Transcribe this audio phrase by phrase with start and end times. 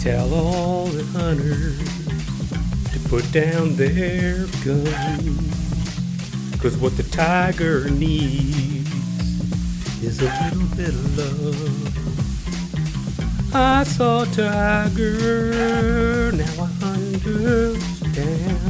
[0.00, 1.76] Tell all the hunters
[2.92, 6.60] to put down their guns.
[6.62, 8.88] Cause what the tiger needs
[10.02, 11.94] is a little bit of love.
[13.54, 18.60] I saw a tiger, now I understand.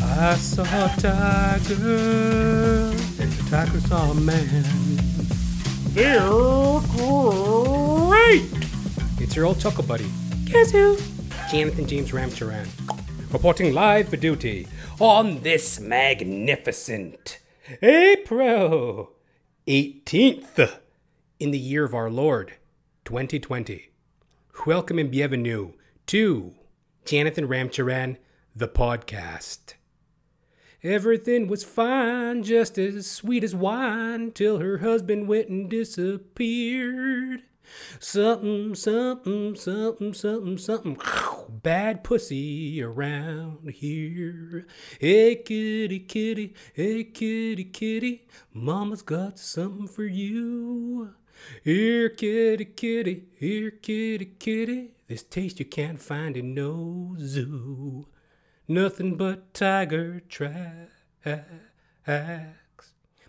[0.00, 4.64] I saw a tiger, and the tiger saw a man.
[5.94, 7.81] Great!
[9.32, 10.10] It's your old chuckle buddy.
[10.44, 10.98] Guess who?
[11.50, 12.68] Jonathan James Ramcharan.
[13.32, 14.68] Reporting live for duty
[15.00, 17.38] on this magnificent
[17.80, 19.12] April
[19.66, 20.80] 18th
[21.40, 22.56] in the year of our Lord
[23.06, 23.88] 2020.
[24.66, 25.72] Welcome and bienvenue
[26.08, 26.52] to
[27.06, 28.18] Jonathan Ramcharan,
[28.54, 29.76] the podcast.
[30.82, 37.44] Everything was fine, just as sweet as wine, till her husband went and disappeared.
[37.98, 40.98] Something, something, something, something, something.
[41.48, 44.66] Bad pussy around here.
[44.98, 48.26] Hey, kitty, kitty, hey, kitty, kitty.
[48.52, 51.14] Mama's got something for you.
[51.64, 54.90] Here, kitty, kitty, here, kitty, kitty.
[55.08, 58.06] This taste you can't find in no zoo.
[58.68, 60.92] Nothing but tiger tracks.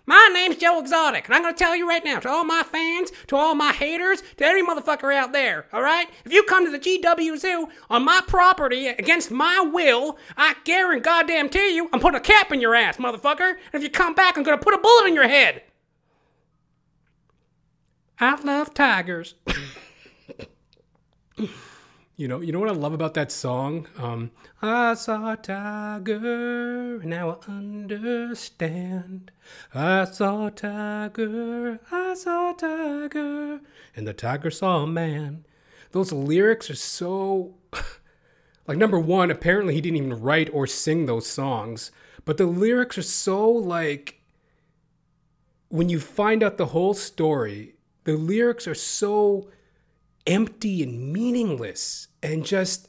[0.06, 3.10] My name's Joe Exotic, and I'm gonna tell you right now, to all my fans,
[3.28, 6.10] to all my haters, to every motherfucker out there, alright?
[6.26, 11.04] If you come to the GW Zoo on my property against my will, I guarantee
[11.04, 13.52] goddamn to you, I'm putting a cap in your ass, motherfucker.
[13.52, 15.64] And if you come back, I'm gonna put a bullet in your head.
[18.20, 19.36] I love tigers.
[22.16, 23.88] You know, you know what I love about that song?
[23.98, 24.30] Um,
[24.62, 29.32] I saw a tiger, now I understand.
[29.74, 33.62] I saw a tiger, I saw a tiger,
[33.96, 35.46] and the tiger saw a man.
[35.90, 37.56] Those lyrics are so.
[38.68, 41.90] like, number one, apparently he didn't even write or sing those songs,
[42.26, 44.20] but the lyrics are so, like.
[45.70, 47.74] When you find out the whole story,
[48.04, 49.50] the lyrics are so
[50.26, 52.88] empty and meaningless and just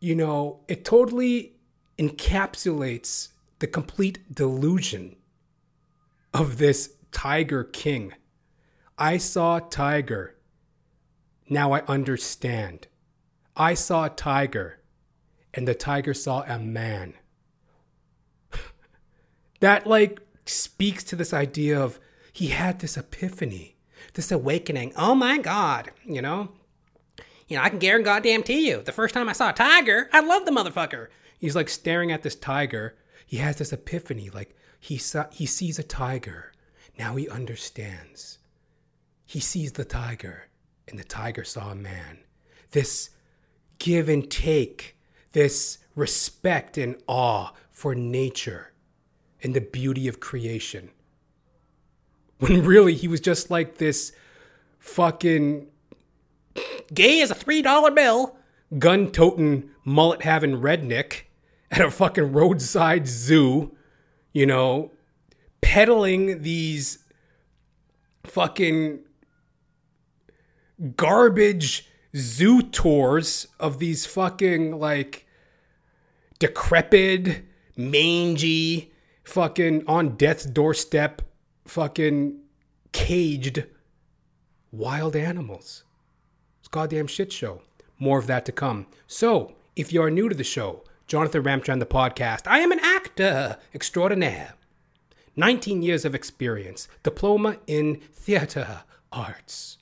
[0.00, 1.54] you know it totally
[1.98, 5.16] encapsulates the complete delusion
[6.32, 8.12] of this tiger king.
[8.98, 10.36] I saw tiger.
[11.48, 12.88] Now i understand.
[13.56, 14.80] I saw a tiger
[15.52, 17.14] and the tiger saw a man.
[19.60, 21.98] That like speaks to this idea of
[22.32, 23.73] he had this epiphany
[24.12, 24.92] this awakening.
[24.96, 26.50] Oh my God, you know?
[27.48, 28.82] You know, I can guarantee goddamn to you.
[28.82, 31.08] The first time I saw a tiger, I loved the motherfucker.
[31.38, 32.96] He's like staring at this tiger.
[33.26, 36.52] He has this epiphany, like he saw, he sees a tiger.
[36.98, 38.38] Now he understands.
[39.26, 40.48] He sees the tiger,
[40.86, 42.18] and the tiger saw a man.
[42.70, 43.10] This
[43.78, 44.96] give and take,
[45.32, 48.72] this respect and awe for nature
[49.42, 50.90] and the beauty of creation
[52.44, 54.12] when really he was just like this
[54.78, 55.66] fucking
[56.92, 58.36] gay as a three dollar bill,
[58.78, 61.22] gun toting, mullet having redneck
[61.70, 63.74] at a fucking roadside zoo,
[64.34, 64.92] you know,
[65.62, 66.98] peddling these
[68.24, 69.00] fucking
[70.96, 75.26] garbage zoo tours of these fucking like
[76.38, 77.42] decrepit,
[77.74, 78.92] mangy,
[79.24, 81.22] fucking on death's doorstep
[81.64, 82.40] fucking
[82.92, 83.64] caged
[84.72, 85.84] wild animals.
[86.60, 87.62] It's goddamn shit show.
[87.98, 88.86] More of that to come.
[89.06, 92.80] So, if you are new to the show, Jonathan Ramcharan, the podcast, I am an
[92.80, 94.54] actor extraordinaire.
[95.36, 98.82] 19 years of experience, diploma in theater
[99.12, 99.78] arts.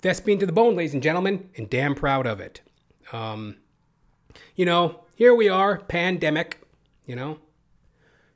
[0.00, 2.60] Thespian to the bone, ladies and gentlemen, and damn proud of it.
[3.12, 3.56] Um,
[4.54, 6.60] you know, here we are, pandemic,
[7.06, 7.38] you know,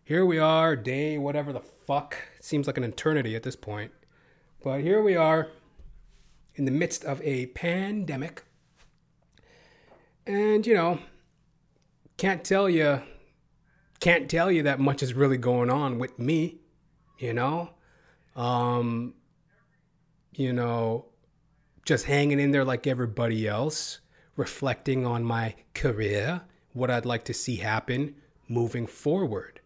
[0.04, 2.16] here we are, day whatever the fuck.
[2.38, 3.92] It seems like an eternity at this point.
[4.62, 5.48] But here we are
[6.54, 8.44] in the midst of a pandemic.
[10.26, 10.98] And, you know,
[12.16, 13.02] can't tell you
[14.00, 16.58] can't tell you that much is really going on with me,
[17.18, 17.70] you know?
[18.36, 19.14] Um
[20.34, 21.06] you know,
[21.84, 24.00] just hanging in there like everybody else,
[24.36, 28.14] reflecting on my career, what I'd like to see happen
[28.48, 29.60] moving forward.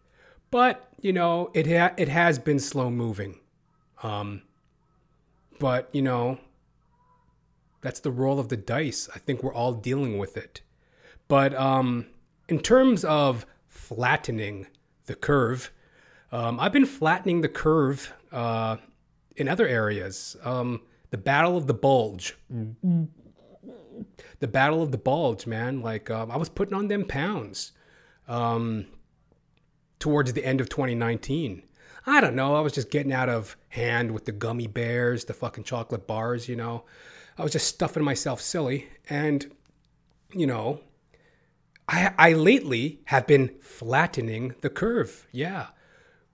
[0.51, 3.39] But you know, it ha- it has been slow moving.
[4.03, 4.43] Um,
[5.59, 6.39] but you know,
[7.81, 9.09] that's the roll of the dice.
[9.13, 10.61] I think we're all dealing with it.
[11.27, 12.07] But um,
[12.47, 14.67] in terms of flattening
[15.05, 15.71] the curve,
[16.31, 18.77] um, I've been flattening the curve uh,
[19.35, 20.35] in other areas.
[20.43, 22.37] Um, the Battle of the Bulge.
[24.39, 25.81] The Battle of the Bulge, man.
[25.81, 27.71] Like um, I was putting on them pounds
[28.27, 28.87] um,
[29.99, 31.63] towards the end of 2019.
[32.05, 32.55] I don't know.
[32.55, 36.47] I was just getting out of hand with the gummy bears, the fucking chocolate bars,
[36.47, 36.85] you know.
[37.37, 38.87] I was just stuffing myself silly.
[39.09, 39.53] And,
[40.33, 40.79] you know,
[41.87, 45.27] I, I lately have been flattening the curve.
[45.31, 45.67] Yeah.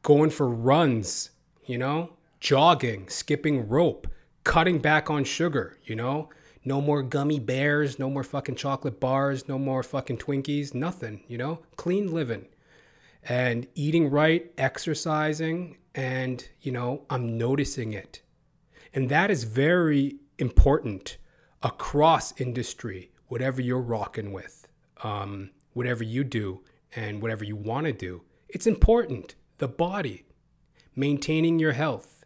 [0.03, 1.31] Going for runs,
[1.65, 4.07] you know, jogging, skipping rope,
[4.43, 6.29] cutting back on sugar, you know.
[6.65, 11.37] No more gummy bears, no more fucking chocolate bars, no more fucking Twinkies, nothing, you
[11.37, 11.59] know.
[11.75, 12.45] Clean living
[13.27, 18.21] and eating right, exercising, and, you know, I'm noticing it.
[18.93, 21.17] And that is very important
[21.61, 24.67] across industry, whatever you're rocking with,
[25.03, 26.61] um, whatever you do,
[26.95, 28.21] and whatever you want to do.
[28.49, 29.35] It's important.
[29.57, 30.25] The body,
[30.95, 32.25] maintaining your health,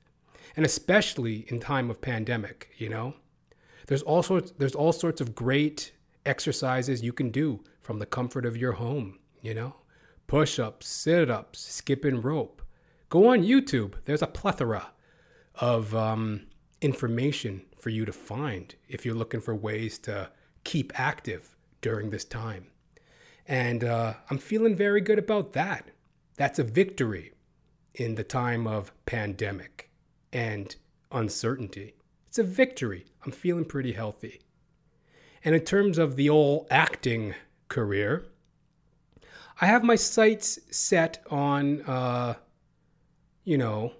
[0.55, 3.13] and especially in time of pandemic, you know.
[3.85, 5.93] There's all sorts, there's all sorts of great
[6.25, 9.75] exercises you can do from the comfort of your home, you know
[10.27, 12.61] push ups, sit ups, skipping rope.
[13.09, 13.95] Go on YouTube.
[14.05, 14.91] There's a plethora
[15.55, 16.47] of um,
[16.81, 20.29] information for you to find if you're looking for ways to
[20.63, 22.67] keep active during this time.
[23.47, 25.91] And uh, I'm feeling very good about that.
[26.35, 27.31] That's a victory
[27.95, 29.89] in the time of pandemic
[30.33, 30.75] and
[31.11, 31.95] uncertainty.
[32.27, 33.05] It's a victory.
[33.25, 34.41] I'm feeling pretty healthy.
[35.43, 37.33] And in terms of the old acting
[37.69, 38.25] career,
[39.59, 42.35] I have my sights set on, uh,
[43.43, 43.93] you know,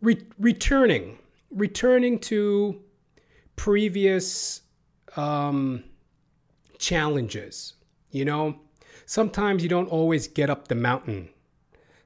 [0.00, 1.18] re- returning,
[1.50, 2.80] returning to
[3.56, 4.62] previous
[5.16, 5.82] um,
[6.78, 7.74] challenges.
[8.10, 8.60] You know,
[9.06, 11.30] sometimes you don't always get up the mountain.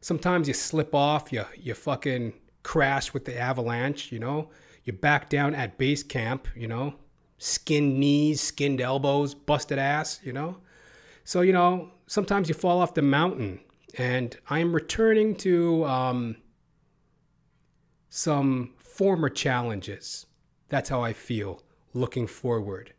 [0.00, 2.32] Sometimes you slip off, you you fucking
[2.62, 4.10] crash with the avalanche.
[4.10, 4.50] You know,
[4.84, 6.48] you're back down at base camp.
[6.56, 6.94] You know,
[7.36, 10.20] skinned knees, skinned elbows, busted ass.
[10.22, 10.58] You know,
[11.28, 13.60] so, you know, sometimes you fall off the mountain,
[13.98, 16.36] and I'm returning to um,
[18.08, 20.24] some former challenges.
[20.70, 22.94] That's how I feel looking forward.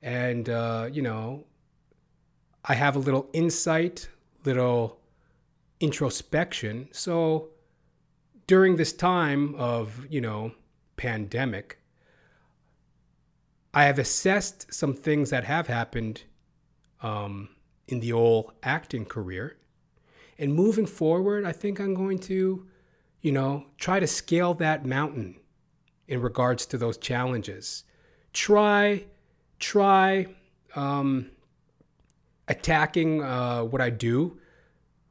[0.00, 1.44] And, uh, you know,
[2.64, 4.08] I have a little insight,
[4.46, 4.98] little
[5.78, 6.88] introspection.
[6.90, 7.50] So
[8.46, 10.52] during this time of, you know,
[10.96, 11.80] pandemic,
[13.74, 16.22] I have assessed some things that have happened
[17.02, 17.50] um,
[17.88, 19.56] in the old acting career.
[20.38, 22.66] And moving forward, I think I'm going to,
[23.22, 25.40] you know, try to scale that mountain
[26.06, 27.84] in regards to those challenges.
[28.32, 29.04] Try,
[29.58, 30.26] try
[30.76, 31.30] um,
[32.46, 34.38] attacking uh, what I do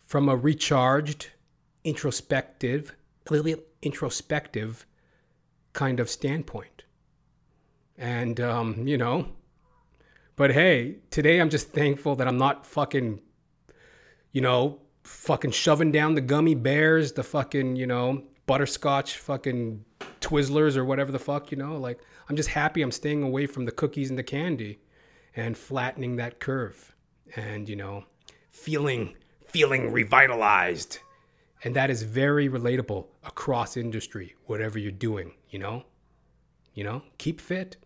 [0.06, 1.32] from a recharged,
[1.84, 2.96] introspective,
[3.26, 4.86] clearly introspective
[5.74, 6.84] kind of standpoint.
[7.98, 9.28] And, um, you know,
[10.38, 13.20] but hey, today I'm just thankful that I'm not fucking,
[14.32, 19.84] you know, fucking shoving down the gummy bears, the fucking, you know, butterscotch fucking
[20.22, 21.76] Twizzlers or whatever the fuck, you know.
[21.78, 22.00] Like,
[22.30, 24.80] I'm just happy I'm staying away from the cookies and the candy
[25.36, 26.96] and flattening that curve
[27.36, 28.06] and, you know,
[28.52, 29.16] feeling,
[29.48, 31.00] feeling revitalized.
[31.64, 35.84] And that is very relatable across industry, whatever you're doing, you know?
[36.76, 37.78] You know, keep fit.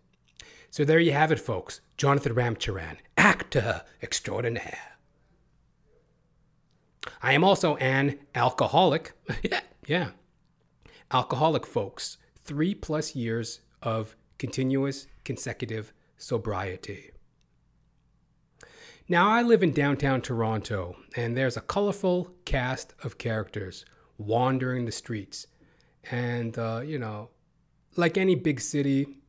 [0.70, 1.80] So there you have it, folks.
[2.02, 4.96] Jonathan Ramcharan, actor extraordinaire.
[7.22, 9.12] I am also an alcoholic.
[9.44, 10.08] yeah, yeah.
[11.12, 12.18] Alcoholic, folks.
[12.42, 17.12] Three plus years of continuous, consecutive sobriety.
[19.08, 23.84] Now, I live in downtown Toronto, and there's a colorful cast of characters
[24.18, 25.46] wandering the streets.
[26.10, 27.28] And, uh, you know,
[27.94, 29.21] like any big city,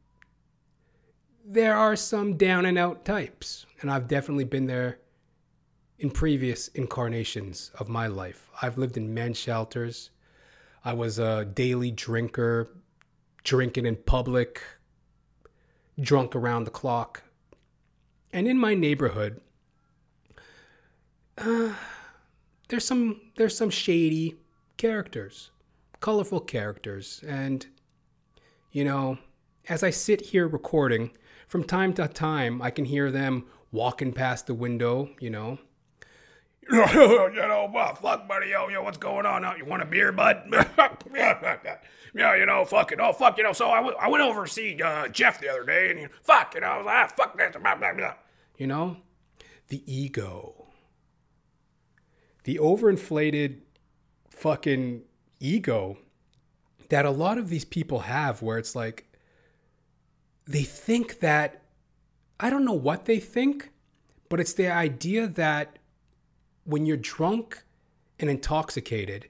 [1.45, 4.99] there are some down and out types, and I've definitely been there
[5.99, 8.49] in previous incarnations of my life.
[8.61, 10.09] I've lived in men's shelters.
[10.85, 12.69] I was a daily drinker,
[13.43, 14.61] drinking in public,
[15.99, 17.23] drunk around the clock.
[18.31, 19.41] And in my neighborhood,
[21.37, 21.73] uh,
[22.69, 24.35] there's some there's some shady
[24.77, 25.51] characters,
[25.99, 27.65] colorful characters, and
[28.71, 29.17] you know,
[29.69, 31.11] as I sit here recording,
[31.53, 35.59] from time to time, I can hear them walking past the window, you know.
[36.71, 39.43] you know, well, fuck, buddy, yo, yo, what's going on?
[39.59, 40.45] You want a beer, bud?
[41.13, 42.99] yeah, you know, fuck it.
[42.99, 45.47] Oh, fuck, you know, so I, w- I went over to see uh, Jeff the
[45.47, 47.93] other day, and he, fuck, you know, I was like, ah, fuck this, blah, blah,
[47.93, 48.15] blah.
[48.57, 48.97] You know,
[49.67, 50.69] the ego.
[52.45, 53.59] The overinflated
[54.31, 55.03] fucking
[55.39, 55.99] ego
[56.89, 59.12] that a lot of these people have where it's like
[60.45, 61.61] they think that
[62.39, 63.71] I don't know what they think,
[64.29, 65.79] but it's the idea that
[66.65, 67.63] when you're drunk
[68.19, 69.29] and intoxicated,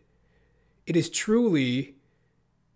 [0.86, 1.96] it is truly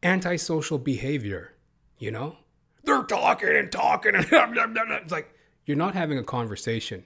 [0.04, 1.54] antisocial behavior,
[1.98, 2.38] you know?
[2.84, 5.34] They're talking and talking and it's like
[5.66, 7.04] you're not having a conversation.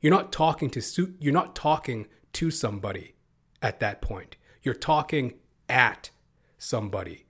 [0.00, 3.14] You're not talking to you're not talking to somebody
[3.60, 4.36] at that point.
[4.62, 5.34] You're talking
[5.68, 6.10] at
[6.56, 7.26] somebody.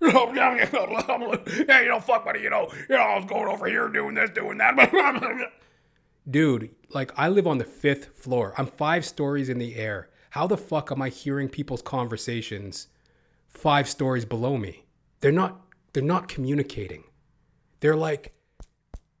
[0.00, 4.30] you know, fuck buddy, you know, you know, I was going over here doing this,
[4.30, 5.50] doing that.
[6.30, 8.54] Dude, like I live on the fifth floor.
[8.56, 10.08] I'm five stories in the air.
[10.30, 12.88] How the fuck am I hearing people's conversations
[13.48, 14.84] five stories below me?
[15.20, 15.60] They're not
[15.92, 17.04] they're not communicating.
[17.80, 18.34] They're like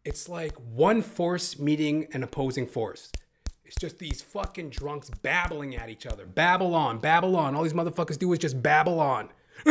[0.04, 3.10] it's like one force meeting an opposing force.
[3.64, 6.24] It's just these fucking drunks babbling at each other.
[6.24, 7.54] Babble on, babble on.
[7.54, 9.28] All these motherfuckers do is just babble on.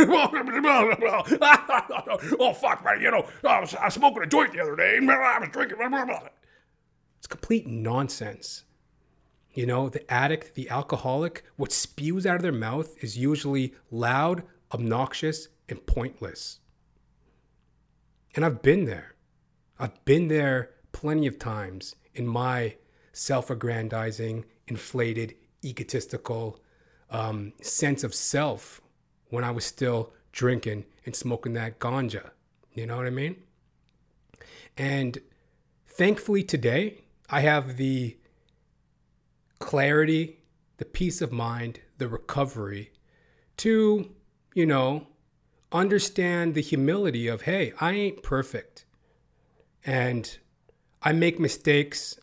[2.39, 3.01] oh fuck, man!
[3.01, 4.97] You know, I was, I was smoking a joint the other day.
[4.97, 5.77] and I was drinking.
[7.17, 8.63] It's complete nonsense.
[9.53, 14.43] You know, the addict, the alcoholic, what spews out of their mouth is usually loud,
[14.71, 16.59] obnoxious, and pointless.
[18.35, 19.15] And I've been there.
[19.79, 22.75] I've been there plenty of times in my
[23.13, 26.59] self aggrandizing, inflated, egotistical
[27.09, 28.81] um, sense of self
[29.29, 32.31] when I was still drinking and smoking that ganja.
[32.73, 33.37] You know what I mean?
[34.77, 35.17] And
[35.87, 38.17] thankfully today, I have the
[39.59, 40.39] clarity,
[40.77, 42.91] the peace of mind, the recovery
[43.57, 44.13] to,
[44.53, 45.07] you know,
[45.71, 48.85] understand the humility of, hey, I ain't perfect.
[49.83, 50.37] And
[51.01, 52.19] I make mistakes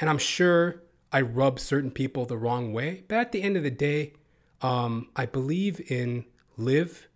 [0.00, 3.04] and I'm sure I rub certain people the wrong way.
[3.08, 4.14] But at the end of the day,
[4.64, 6.24] um, I believe in
[6.56, 7.08] live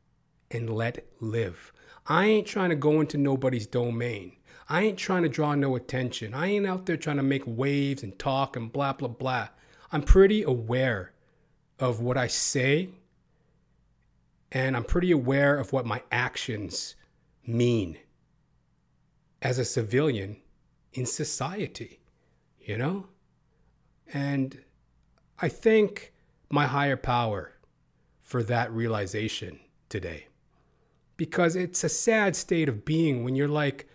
[0.51, 1.73] and let live.
[2.07, 4.33] I ain't trying to go into nobody's domain.
[4.69, 6.35] I ain't trying to draw no attention.
[6.35, 9.49] I ain't out there trying to make waves and talk and blah, blah, blah.
[9.93, 11.13] I'm pretty aware
[11.79, 12.91] of what I say,
[14.53, 16.97] and I'm pretty aware of what my actions
[17.47, 17.99] mean
[19.41, 20.37] as a civilian
[20.93, 22.01] in society
[22.69, 23.07] you know?
[24.13, 24.63] And
[25.41, 26.13] I thank
[26.51, 27.53] my higher power
[28.21, 30.27] for that realization today.
[31.17, 33.89] Because it's a sad state of being when you're like,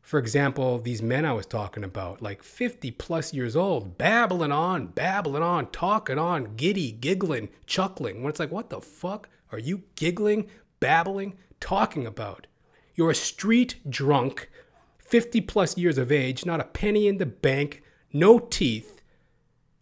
[0.00, 4.88] for example, these men I was talking about, like 50 plus years old, babbling on,
[4.88, 8.22] babbling on, talking on, giddy, giggling, chuckling.
[8.22, 10.48] When it's like, what the fuck are you giggling,
[10.80, 12.46] babbling, talking about?
[12.94, 14.50] You're a street drunk,
[14.98, 19.02] 50 plus years of age, not a penny in the bank, no teeth,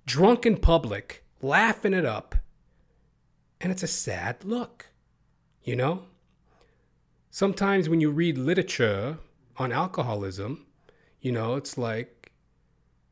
[0.04, 2.34] drunk in public, laughing it up.
[3.60, 4.86] And it's a sad look,
[5.62, 6.04] you know?
[7.30, 9.18] Sometimes when you read literature
[9.56, 10.66] on alcoholism,
[11.20, 12.32] you know, it's like,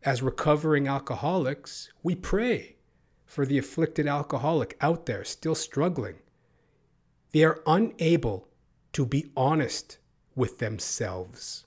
[0.05, 2.77] as recovering alcoholics, we pray
[3.25, 6.17] for the afflicted alcoholic out there still struggling.
[7.33, 8.49] They are unable
[8.93, 9.99] to be honest
[10.35, 11.67] with themselves.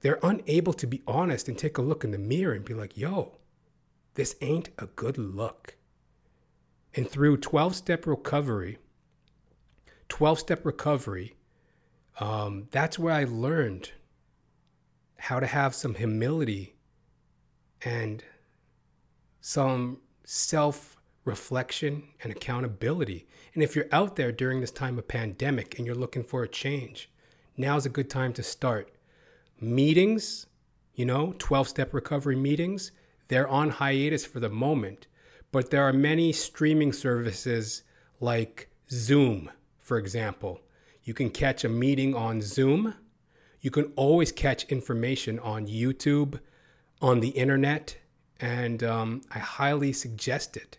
[0.00, 2.96] They're unable to be honest and take a look in the mirror and be like,
[2.96, 3.37] yo,
[4.18, 5.76] this ain't a good look.
[6.92, 8.78] And through 12 step recovery,
[10.08, 11.36] 12 step recovery,
[12.18, 13.92] um, that's where I learned
[15.18, 16.74] how to have some humility
[17.80, 18.24] and
[19.40, 23.28] some self reflection and accountability.
[23.54, 26.48] And if you're out there during this time of pandemic and you're looking for a
[26.48, 27.08] change,
[27.56, 28.90] now's a good time to start
[29.60, 30.46] meetings,
[30.96, 32.90] you know, 12 step recovery meetings,
[33.28, 35.06] they're on hiatus for the moment.
[35.50, 37.82] But there are many streaming services
[38.20, 40.60] like Zoom, for example.
[41.04, 42.94] You can catch a meeting on Zoom.
[43.60, 46.40] You can always catch information on YouTube,
[47.00, 47.96] on the internet,
[48.40, 50.78] and um, I highly suggest it.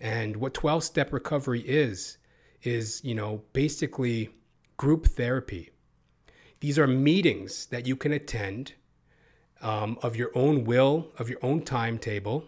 [0.00, 2.18] And what 12 step recovery is,
[2.62, 4.30] is, you know, basically
[4.76, 5.70] group therapy.
[6.60, 8.72] These are meetings that you can attend
[9.62, 12.44] um, of your own will, of your own timetable.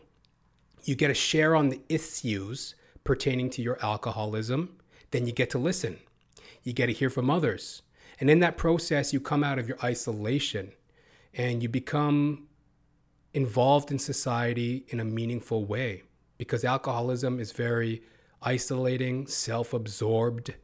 [0.85, 4.77] You get a share on the issues pertaining to your alcoholism.
[5.11, 5.99] Then you get to listen.
[6.63, 7.83] You get to hear from others.
[8.19, 10.73] And in that process, you come out of your isolation
[11.35, 12.49] and you become
[13.35, 16.03] involved in society in a meaningful way
[16.39, 18.03] because alcoholism is very
[18.43, 20.55] isolating, self absorbed,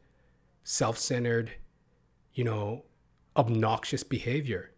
[0.63, 1.51] self centered,
[2.33, 2.83] you know,
[3.37, 4.71] obnoxious behavior.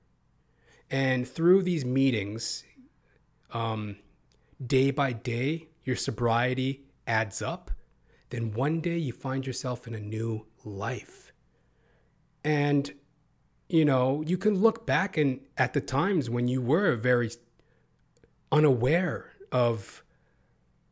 [0.90, 2.64] And through these meetings,
[3.52, 3.98] um,
[4.66, 7.72] day by day, your sobriety adds up.
[8.32, 11.32] then one day you find yourself in a new life.
[12.44, 12.92] And,
[13.70, 17.30] you know, you can look back and at the times when you were very
[18.52, 20.04] unaware of,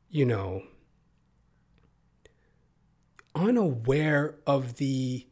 [0.09, 0.63] you know,
[3.35, 5.27] unaware of the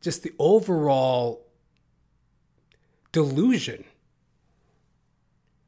[0.00, 1.47] just the overall
[3.18, 3.82] delusion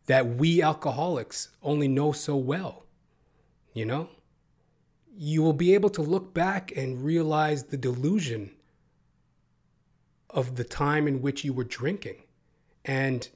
[0.06, 2.84] that we alcoholics only know so well.
[3.74, 4.08] You know?
[5.16, 8.52] You will be able to look back and realize the delusion
[10.30, 12.22] of the time in which you were drinking
[12.84, 13.28] and,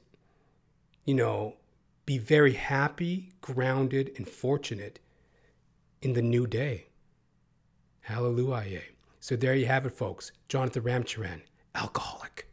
[1.03, 1.57] you know,
[2.05, 4.99] be very happy, grounded, and fortunate
[6.01, 6.85] in the new day.
[7.99, 8.83] Hallelujah.
[9.19, 10.31] So there you have it, folks.
[10.47, 11.41] Jonathan Ramcharan,
[11.73, 12.47] alcoholic.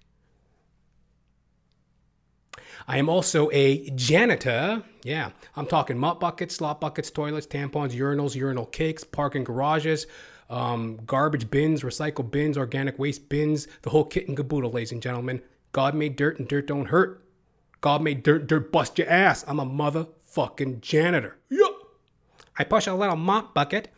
[2.86, 4.82] I am also a janitor.
[5.04, 10.06] Yeah, I'm talking mop buckets, slop buckets, toilets, tampons, urinals, urinal cakes, parking garages,
[10.50, 15.02] um, garbage bins, recycle bins, organic waste bins, the whole kit and caboodle, ladies and
[15.02, 15.42] gentlemen.
[15.72, 17.24] God made dirt and dirt don't hurt.
[17.80, 19.44] God made dirt, dirt bust your ass.
[19.48, 21.38] I'm a motherfucking janitor.
[21.48, 21.66] Yeah.
[22.58, 23.88] I push a little mop bucket.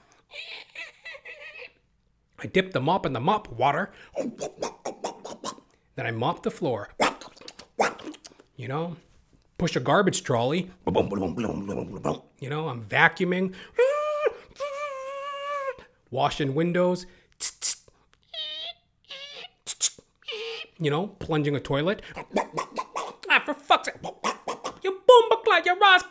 [2.39, 3.93] I dip the mop in the mop water.
[5.97, 6.91] Then I mop the floor.
[8.57, 8.97] You know,
[9.59, 10.71] push a garbage trolley.
[10.87, 13.55] You know, I'm vacuuming,
[16.11, 17.07] washing windows.
[20.79, 22.03] You know, plunging a toilet.
[23.31, 23.97] Ah, for fuck's sake.
[24.83, 26.05] You boomba clot, Ross.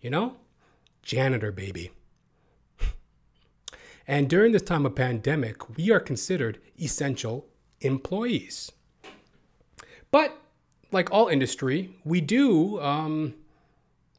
[0.00, 0.36] You know,
[1.02, 1.90] janitor baby.
[4.06, 7.46] And during this time of pandemic, we are considered essential
[7.80, 8.70] employees.
[10.14, 10.38] But
[10.92, 13.34] like all industry, we do, um,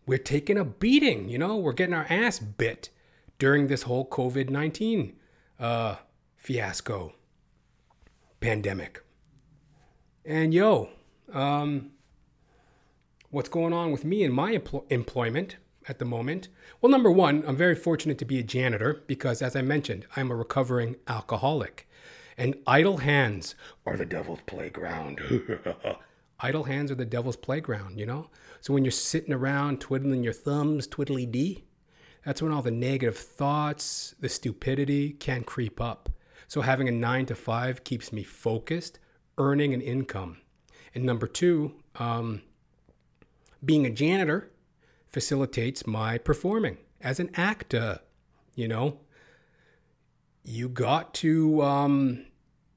[0.06, 2.90] we're taking a beating, you know, we're getting our ass bit
[3.40, 5.16] during this whole COVID 19
[5.58, 5.96] uh,
[6.36, 7.14] fiasco
[8.42, 9.06] pandemic.
[10.26, 10.90] And yo,
[11.32, 11.92] um,
[13.30, 15.56] what's going on with me and my empl- employment
[15.88, 16.50] at the moment?
[16.82, 20.30] Well, number one, I'm very fortunate to be a janitor because, as I mentioned, I'm
[20.30, 21.88] a recovering alcoholic.
[22.38, 25.20] And idle hands are the devil's playground.
[26.40, 28.30] idle hands are the devil's playground, you know?
[28.62, 31.64] So when you're sitting around twiddling your thumbs, twiddly dee,
[32.26, 36.10] that's when all the negative thoughts, the stupidity can creep up.
[36.48, 39.00] So having a nine to five keeps me focused,
[39.38, 40.38] earning an income.
[40.94, 42.42] And number two, um,
[43.64, 44.52] being a janitor
[45.08, 48.00] facilitates my performing as an actor,
[48.56, 49.00] you know?
[50.46, 52.26] You got to, um,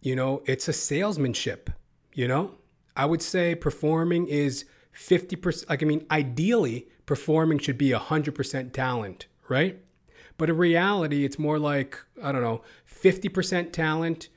[0.00, 1.70] you know, it's a salesmanship,
[2.14, 2.52] you know?
[2.96, 9.26] I would say performing is 50%, like, I mean, ideally, performing should be 100% talent,
[9.48, 9.81] right?
[10.37, 14.28] But in reality, it's more like, I don't know, 50% talent,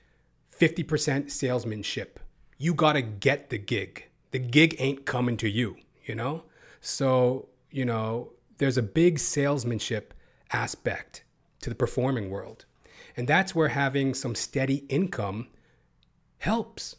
[0.58, 2.20] 50% salesmanship.
[2.58, 4.06] You got to get the gig.
[4.32, 6.44] The gig ain't coming to you, you know?
[6.82, 10.14] So, you know, there's a big salesmanship
[10.52, 11.24] aspect
[11.62, 12.66] to the performing world.
[13.18, 15.48] And that's where having some steady income
[16.40, 16.96] helps.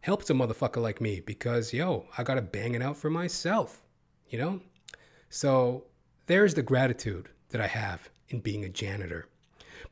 [0.00, 3.82] Helps a motherfucker like me because, yo, I got to bang it out for myself,
[4.28, 4.60] you know?
[5.28, 5.84] So
[6.26, 9.28] there's the gratitude that I have in being a janitor.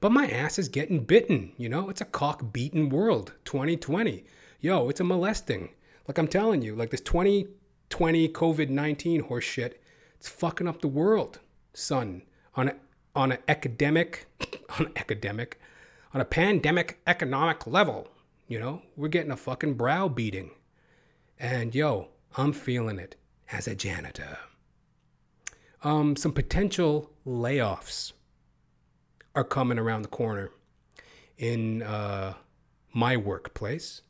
[0.01, 1.90] But my ass is getting bitten, you know?
[1.90, 4.25] It's a cock beaten world, 2020.
[4.61, 5.71] Yo, it's a molesting.
[6.09, 9.83] Like I'm telling you, like this 2020 COVID 19 horse shit,
[10.16, 11.38] it's fucking up the world,
[11.75, 12.23] son.
[12.55, 12.73] On
[13.14, 14.27] on an academic,
[14.78, 15.61] on academic,
[16.12, 18.09] on a pandemic economic level.
[18.46, 20.50] You know, we're getting a fucking brow beating.
[21.38, 23.16] And yo, I'm feeling it
[23.52, 24.38] as a janitor.
[25.83, 28.12] Um, some potential layoffs
[29.35, 30.50] are coming around the corner
[31.37, 32.35] in uh,
[32.92, 34.02] my workplace.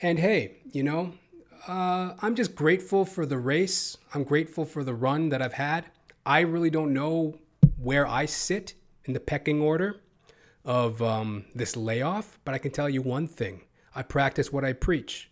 [0.00, 1.12] And hey, you know,
[1.66, 3.98] uh, I'm just grateful for the race.
[4.14, 5.86] I'm grateful for the run that I've had.
[6.24, 7.38] I really don't know
[7.76, 8.74] where I sit
[9.08, 9.96] in the pecking order
[10.64, 13.62] of um, this layoff, but I can tell you one thing
[13.94, 15.30] I practice what I preach.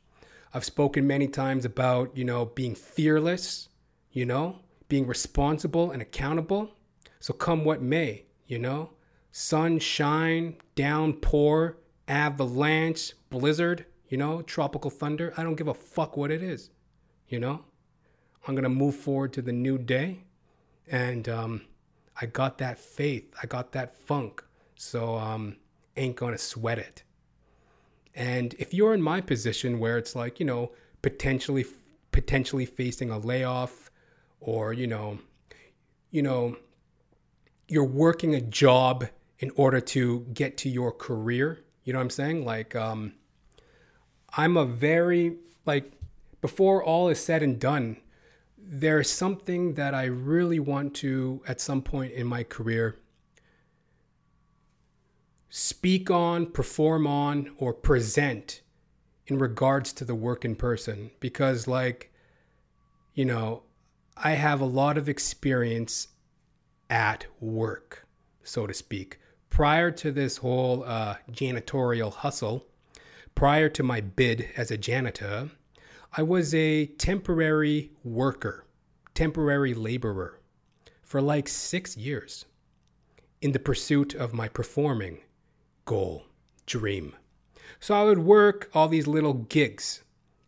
[0.53, 3.69] I've spoken many times about, you know, being fearless,
[4.11, 6.71] you know, being responsible and accountable.
[7.21, 8.91] So come what may, you know,
[9.31, 11.77] sunshine, downpour,
[12.09, 15.35] avalanche, blizzard, you know, tropical thunder.
[15.37, 16.71] I don't give a fuck what it is,
[17.29, 17.65] you know.
[18.49, 20.25] I'm going to move forward to the new day
[20.89, 21.63] and um,
[22.21, 23.33] I got that faith.
[23.43, 24.43] I got that funk.
[24.77, 25.57] So um,
[25.97, 27.03] ain't gonna sweat it.
[28.15, 31.65] And if you're in my position where it's like, you know, potentially
[32.13, 33.91] potentially facing a layoff
[34.41, 35.19] or you know,
[36.11, 36.57] you know,
[37.69, 39.07] you're working a job
[39.39, 41.63] in order to get to your career.
[41.85, 42.45] You know what I'm saying?
[42.45, 43.13] Like, um,
[44.37, 45.93] I'm a very like
[46.41, 47.99] before all is said and done,
[48.69, 52.99] there's something that I really want to at some point in my career
[55.49, 58.63] speak on, perform on, or present
[59.29, 62.13] in regards to the work in person because, like,
[63.15, 63.63] you know,
[64.17, 66.09] I have a lot of experience
[66.91, 68.07] at work,
[68.43, 69.21] so to speak.
[69.49, 72.67] Prior to this whole uh, janitorial hustle,
[73.35, 75.51] prior to my bid as a janitor,
[76.19, 78.65] I was a temporary worker,
[79.15, 80.41] temporary laborer
[81.03, 82.47] for like six years
[83.43, 85.19] in the pursuit of my performing
[85.85, 86.25] goal,
[86.65, 87.15] dream.
[87.81, 90.05] So I would work all these little gigs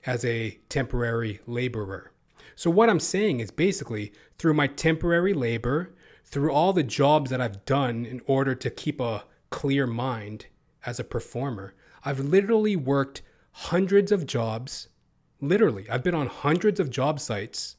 [0.07, 2.13] as a temporary laborer.
[2.57, 7.43] So what I'm saying is basically through my temporary labor, through all the jobs that
[7.43, 10.47] I've done in order to keep a clear mind
[10.87, 11.75] as a performer,
[12.07, 13.21] I've literally worked
[13.53, 14.89] hundreds of jobs.
[15.41, 17.77] Literally, I've been on hundreds of job sites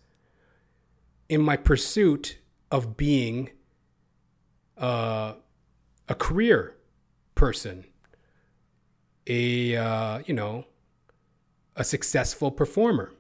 [1.28, 2.38] in my pursuit
[2.72, 3.50] of being
[4.78, 5.34] uh,
[6.08, 6.76] a career
[7.36, 7.86] person,
[9.28, 10.66] a uh, you know,
[11.76, 13.12] a successful performer.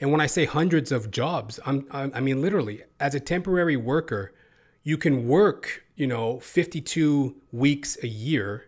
[0.00, 4.34] And when I say hundreds of jobs, I'm, I mean literally as a temporary worker,
[4.82, 8.66] you can work, you know, 52 weeks a year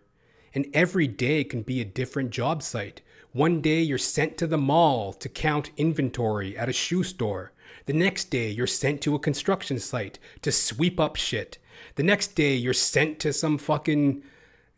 [0.53, 3.01] and every day can be a different job site.
[3.31, 7.51] One day you're sent to the mall to count inventory at a shoe store.
[7.85, 11.59] The next day you're sent to a construction site to sweep up shit.
[11.95, 14.23] The next day you're sent to some fucking,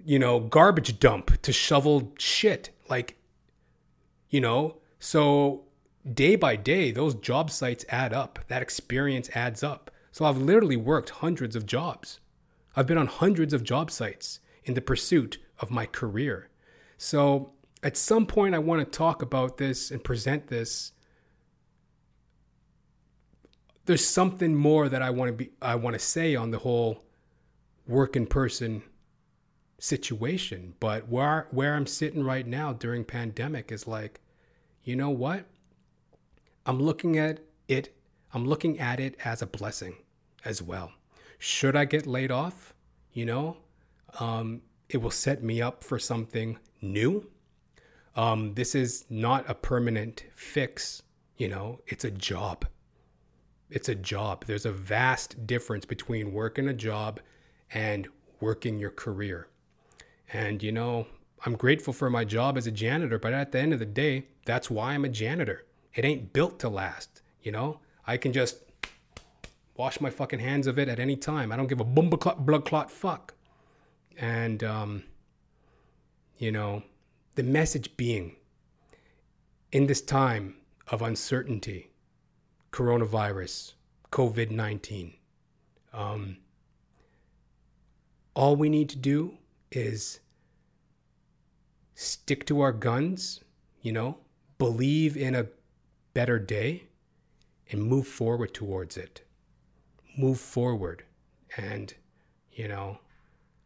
[0.04, 2.72] you know, garbage dump to shovel shit.
[2.90, 3.18] Like,
[4.30, 5.64] you know, so
[6.14, 8.40] day by day, those job sites add up.
[8.50, 9.92] That experience adds up.
[10.12, 12.20] So I've literally worked hundreds of jobs.
[12.76, 16.50] I've been on hundreds of job sites in the pursuit of my career.
[16.98, 20.92] So at some point, I want to talk about this and present this.
[23.86, 27.04] There's something more that I want to be I want to say on the whole
[27.88, 28.84] work in person
[29.80, 34.22] situation, but where where I'm sitting right now during pandemic is like,
[34.84, 35.46] you know what?
[36.66, 37.96] I'm looking at it
[38.34, 39.96] I'm looking at it as a blessing
[40.46, 40.92] as well.
[41.38, 42.74] Should I get laid off,
[43.12, 43.58] you know,
[44.20, 47.30] um, it will set me up for something new.
[48.16, 51.02] Um, this is not a permanent fix,
[51.38, 52.66] you know, it's a job.
[53.70, 54.46] It's a job.
[54.46, 57.22] There's a vast difference between working a job
[57.74, 58.08] and
[58.42, 59.48] working your career.
[60.34, 61.08] And, you know,
[61.46, 64.28] I'm grateful for my job as a janitor, but at the end of the day,
[64.46, 65.66] that's why I'm a janitor.
[65.96, 67.80] It ain't built to last, you know?
[68.06, 68.58] I can just
[69.78, 71.52] wash my fucking hands of it at any time.
[71.52, 73.34] I don't give a blood clot, blood clot fuck.
[74.18, 75.04] And, um,
[76.38, 76.84] you know,
[77.36, 78.36] the message being
[79.72, 80.56] in this time
[80.88, 81.92] of uncertainty,
[82.72, 83.74] coronavirus,
[84.12, 85.14] COVID 19,
[85.94, 86.38] um,
[88.34, 89.38] all we need to do
[89.72, 90.20] is
[91.96, 93.42] stick to our guns,
[93.82, 94.18] you know,
[94.58, 95.48] believe in a
[96.14, 96.84] better day,
[97.72, 99.22] and move forward towards it.
[100.18, 101.04] Move forward.
[101.56, 101.94] And,
[102.52, 103.00] you know,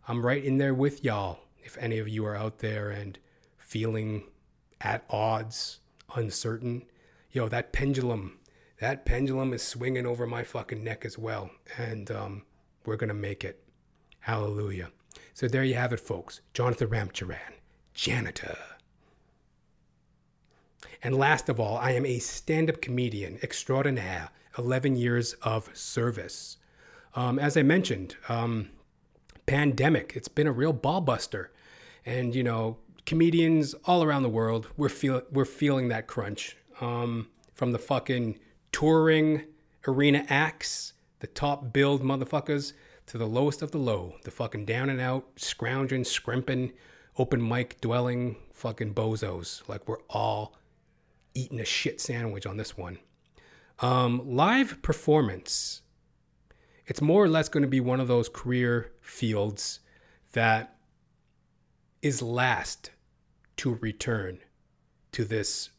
[0.07, 1.39] I'm right in there with y'all.
[1.63, 3.17] If any of you are out there and
[3.65, 4.23] feeling
[4.79, 5.79] at odds,
[6.15, 6.83] uncertain,
[7.31, 8.37] yo, that pendulum,
[8.79, 11.49] that pendulum is swinging over my fucking neck as well.
[11.77, 12.43] And um,
[12.85, 13.63] we're going to make it.
[14.19, 14.91] Hallelujah.
[15.33, 16.41] So there you have it, folks.
[16.53, 17.55] Jonathan Ramcharan,
[17.93, 18.57] janitor.
[21.01, 26.57] And last of all, I am a stand up comedian extraordinaire, 11 years of service.
[27.15, 28.69] Um, as I mentioned, um,
[29.45, 30.13] pandemic.
[30.15, 31.51] It's been a real ball buster.
[32.05, 36.57] And, you know, comedians all around the world, we're, feel, we're feeling that crunch.
[36.81, 38.39] Um, from the fucking
[38.71, 39.43] touring
[39.87, 42.73] arena acts, the top billed motherfuckers,
[43.07, 46.73] to the lowest of the low, the fucking down and out, scrounging, scrimping,
[47.17, 49.67] open mic dwelling fucking bozos.
[49.69, 50.55] Like we're all
[51.33, 52.97] eating a shit sandwich on this one.
[53.79, 55.81] Um, live performance
[56.87, 59.79] it's more or less going to be one of those career fields
[60.33, 60.75] that
[62.01, 62.91] is last
[63.57, 64.39] to return
[65.11, 65.69] to this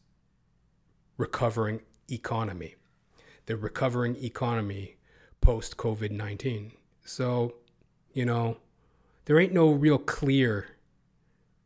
[1.17, 2.75] recovering economy,
[3.45, 4.97] the recovering economy
[5.41, 6.71] post COVID 19.
[7.03, 7.55] So,
[8.11, 8.57] you know,
[9.25, 10.77] there ain't no real clear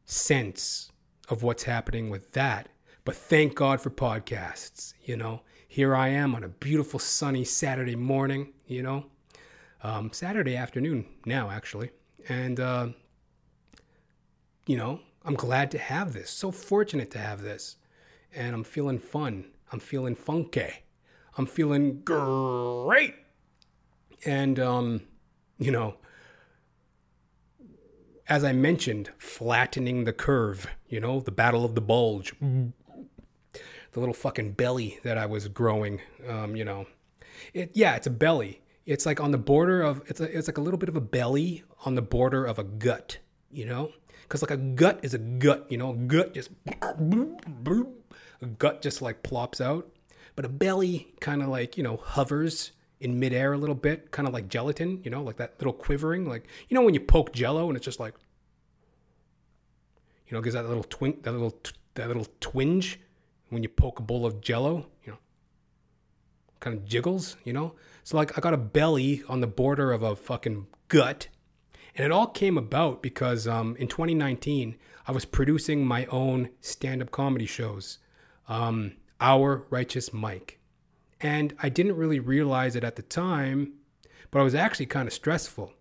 [0.06, 0.92] sense
[1.30, 2.70] of what's happening with that.
[3.06, 5.42] But thank God for podcasts, you know.
[5.68, 9.06] Here I am on a beautiful sunny Saturday morning, you know.
[9.82, 11.92] Um, Saturday afternoon now, actually.
[12.28, 12.90] And, uh,
[14.68, 16.30] you know, I'm glad to have this.
[16.30, 17.78] So fortunate to have this.
[18.34, 19.46] And I'm feeling fun.
[19.72, 20.84] I'm feeling funky.
[21.38, 23.16] I'm feeling great.
[24.26, 25.02] And, um,
[25.58, 25.96] you know,
[28.28, 32.34] as I mentioned, flattening the curve, you know, the battle of the bulge.
[33.94, 36.86] The little fucking belly that I was growing, um, you know.
[37.54, 38.62] It, yeah, it's a belly.
[38.86, 41.02] It's like on the border of, it's, a, it's like a little bit of a
[41.02, 43.18] belly on the border of a gut,
[43.52, 43.92] you know?
[44.32, 45.92] Because like a gut is a gut, you know?
[45.92, 49.90] A gut just, a gut just like plops out.
[50.38, 54.30] But a belly kind of like, you know, hovers in midair a little bit, kind
[54.30, 57.34] of like gelatin, you know, like that little quivering, like you know when you poke
[57.34, 58.14] Jello and it's just like,
[60.30, 61.54] you know, gives that little twin, that little
[61.96, 63.02] that little twinge
[63.50, 65.18] when you poke a bowl of Jello, you know,
[66.62, 67.74] kind of jiggles, you know.
[68.06, 71.28] So like I got a belly on the border of a fucking gut,
[71.96, 74.76] and it all came about because um, in 2019
[75.08, 77.98] I was producing my own stand-up comedy shows,
[78.48, 80.60] um, Our Righteous Mike
[81.22, 83.74] and I didn't really realize it at the time,
[84.32, 85.74] but I was actually kind of stressful.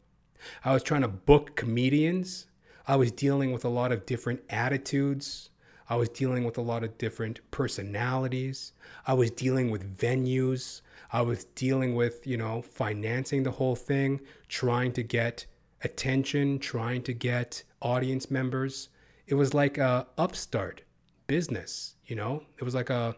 [0.65, 2.47] I was trying to book comedians.
[2.87, 5.51] I was dealing with a lot of different attitudes.
[5.89, 8.73] I was dealing with a lot of different personalities.
[9.07, 10.83] I was dealing with venues.
[11.13, 15.47] I was dealing with, you know, financing the whole thing, trying to get
[15.83, 18.89] attention, trying to get audience members.
[19.27, 20.83] It was like a upstart
[21.27, 22.45] business, you know?
[22.59, 23.17] It was like a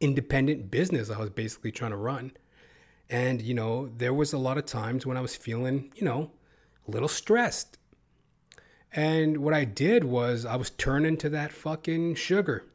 [0.00, 2.32] independent business I was basically trying to run.
[3.10, 6.30] And, you know, there was a lot of times when I was feeling, you know,
[6.86, 7.78] a little stressed.
[8.92, 12.66] And what I did was I was turning to that fucking sugar.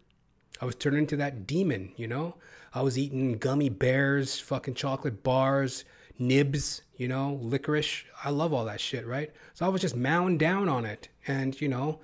[0.61, 2.35] I was turning to that demon, you know?
[2.73, 5.85] I was eating gummy bears, fucking chocolate bars,
[6.17, 8.03] nibs, you know, licorice.
[8.23, 9.31] I love all that shit, right?
[9.53, 11.99] So I was just mowing down on it and, you know,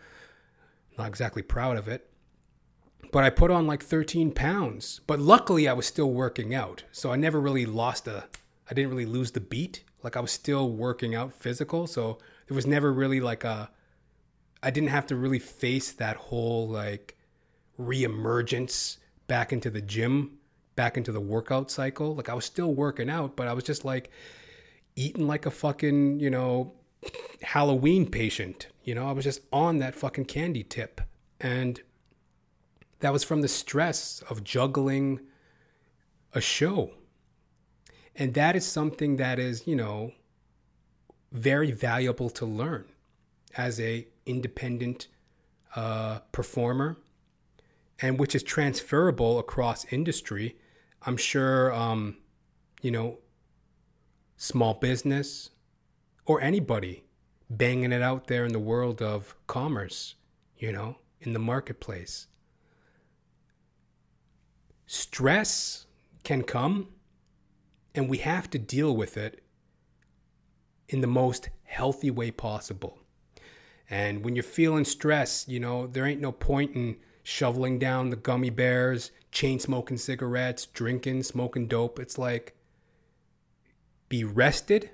[0.97, 2.09] not exactly proud of it
[3.11, 5.01] but I put on like 13 pounds.
[5.07, 6.83] But luckily, I was still working out.
[6.91, 8.25] So I never really lost a,
[8.69, 9.83] I didn't really lose the beat.
[10.03, 11.87] Like I was still working out physical.
[11.87, 13.69] So it was never really like a,
[14.61, 17.17] I didn't have to really face that whole like
[17.79, 20.37] reemergence back into the gym,
[20.75, 22.15] back into the workout cycle.
[22.15, 24.11] Like I was still working out, but I was just like
[24.99, 26.73] eating like a fucking, you know,
[27.41, 28.67] Halloween patient.
[28.83, 30.99] You know, I was just on that fucking candy tip.
[31.39, 31.81] And
[32.99, 35.21] that was from the stress of juggling
[36.33, 36.91] a show.
[38.13, 40.11] And that is something that is, you know,
[41.31, 42.85] very valuable to learn
[43.55, 45.07] as a independent
[45.75, 46.97] uh, performer
[48.01, 50.57] and which is transferable across industry.
[51.03, 52.17] I'm sure, um,
[52.81, 53.19] you know,
[54.39, 55.51] small business
[56.25, 57.03] or anybody
[57.47, 60.15] banging it out there in the world of commerce,
[60.57, 62.25] you know, in the marketplace
[64.91, 65.85] stress
[66.23, 66.87] can come
[67.93, 69.43] and we have to deal with it
[70.87, 72.97] in the most healthy way possible.
[73.87, 78.15] And when you're feeling stress, you know, there ain't no point in shoveling down the
[78.15, 81.99] gummy bears, chain smoking cigarettes, drinking, smoking dope.
[81.99, 82.55] It's like
[84.09, 84.89] be rested,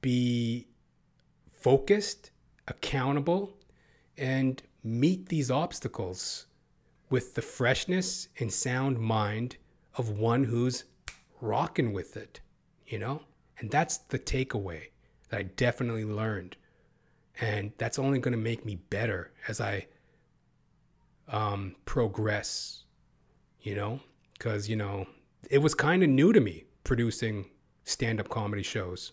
[0.00, 0.66] be
[1.50, 2.30] focused,
[2.66, 3.54] accountable,
[4.16, 6.46] and meet these obstacles
[7.10, 9.56] with the freshness and sound mind
[9.96, 10.84] of one who's
[11.40, 12.40] rocking with it,
[12.86, 13.22] you know?
[13.58, 14.88] And that's the takeaway
[15.28, 16.56] that I definitely learned.
[17.40, 19.86] And that's only going to make me better as I
[21.28, 22.84] um, progress,
[23.60, 24.00] you know?
[24.32, 25.06] Because, you know,
[25.50, 27.46] it was kind of new to me producing
[27.84, 29.12] stand up comedy shows.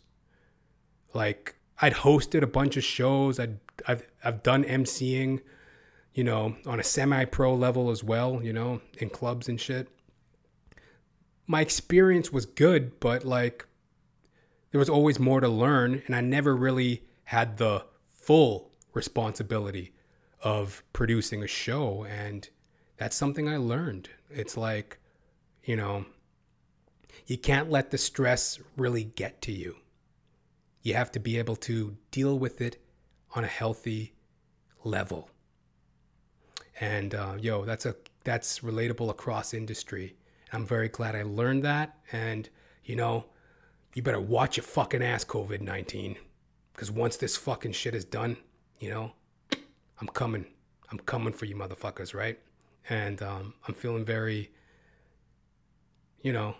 [1.13, 5.41] Like, I'd hosted a bunch of shows, I'd, I've, I've done MCing
[6.13, 9.87] you know, on a semi pro level as well, you know, in clubs and shit.
[11.47, 13.65] My experience was good, but like
[14.71, 19.93] there was always more to learn, and I never really had the full responsibility
[20.43, 22.05] of producing a show.
[22.05, 22.49] And
[22.97, 24.09] that's something I learned.
[24.29, 24.99] It's like,
[25.63, 26.05] you know,
[27.31, 29.77] you can't let the stress really get to you.
[30.81, 32.83] You have to be able to deal with it
[33.35, 34.13] on a healthy
[34.83, 35.29] level.
[36.79, 40.15] And uh, yo, that's a that's relatable across industry.
[40.51, 41.97] I'm very glad I learned that.
[42.11, 42.49] And
[42.83, 43.25] you know,
[43.93, 46.17] you better watch your fucking ass, COVID nineteen,
[46.73, 48.37] because once this fucking shit is done,
[48.79, 49.13] you know,
[49.99, 50.45] I'm coming.
[50.91, 52.13] I'm coming for you, motherfuckers.
[52.13, 52.39] Right?
[52.89, 54.51] and um, I'm feeling very,
[56.21, 56.55] you know,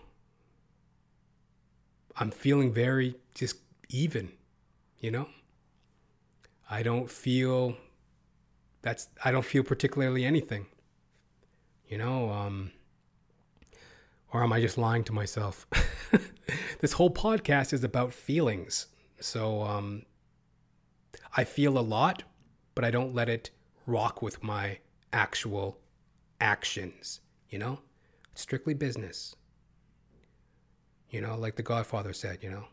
[2.16, 3.56] I'm feeling very just
[3.88, 4.32] even,
[4.98, 5.28] you know.
[6.70, 7.76] I don't feel
[8.82, 10.66] that's I don't feel particularly anything,
[11.86, 12.30] you know.
[12.30, 12.72] Um,
[14.32, 15.66] or am I just lying to myself?
[16.80, 18.86] this whole podcast is about feelings,
[19.20, 20.02] so um,
[21.36, 22.24] I feel a lot,
[22.74, 23.50] but I don't let it
[23.86, 24.78] rock with my
[25.12, 25.78] actual
[26.40, 27.80] actions, you know?
[28.34, 29.36] Strictly business.
[31.12, 32.64] You know, like the Godfather said, you know?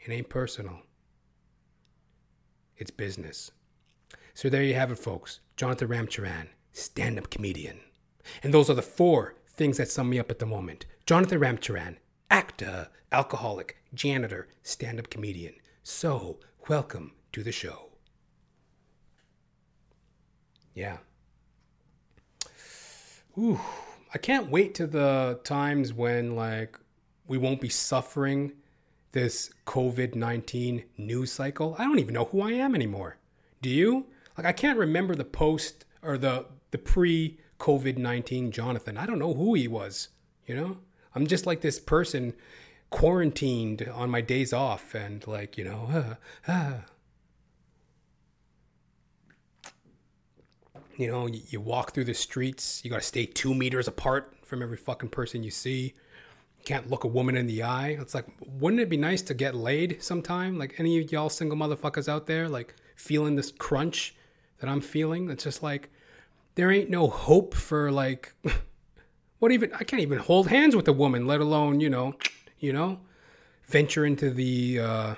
[0.00, 0.80] It ain't personal.
[2.76, 3.52] It's business.
[4.34, 5.38] So there you have it, folks.
[5.56, 7.78] Jonathan Ramcharan, stand up comedian.
[8.42, 10.86] And those are the four things that sum me up at the moment.
[11.06, 11.98] Jonathan Ramcharan,
[12.32, 15.54] actor, alcoholic, janitor, stand up comedian.
[15.84, 17.90] So, welcome to the show.
[20.74, 20.96] Yeah.
[23.38, 23.60] Ooh,
[24.12, 26.76] I can't wait to the times when like
[27.28, 28.52] we won't be suffering
[29.12, 31.76] this COVID 19 news cycle.
[31.78, 33.18] I don't even know who I am anymore.
[33.62, 34.06] Do you?
[34.36, 38.96] Like I can't remember the post or the the pre COVID 19 Jonathan.
[38.96, 40.08] I don't know who he was,
[40.46, 40.78] you know?
[41.14, 42.34] I'm just like this person
[42.90, 46.16] quarantined on my days off and like, you know,
[46.48, 46.72] uh, uh,
[50.98, 54.34] You know, you, you walk through the streets, you got to stay two meters apart
[54.42, 55.94] from every fucking person you see.
[56.64, 57.96] Can't look a woman in the eye.
[58.00, 60.58] It's like, wouldn't it be nice to get laid sometime?
[60.58, 64.14] Like any of y'all single motherfuckers out there, like feeling this crunch
[64.60, 65.30] that I'm feeling.
[65.30, 65.90] It's just like,
[66.56, 68.34] there ain't no hope for like,
[69.38, 72.14] what even, I can't even hold hands with a woman, let alone, you know,
[72.58, 73.00] you know,
[73.66, 75.14] venture into the, uh,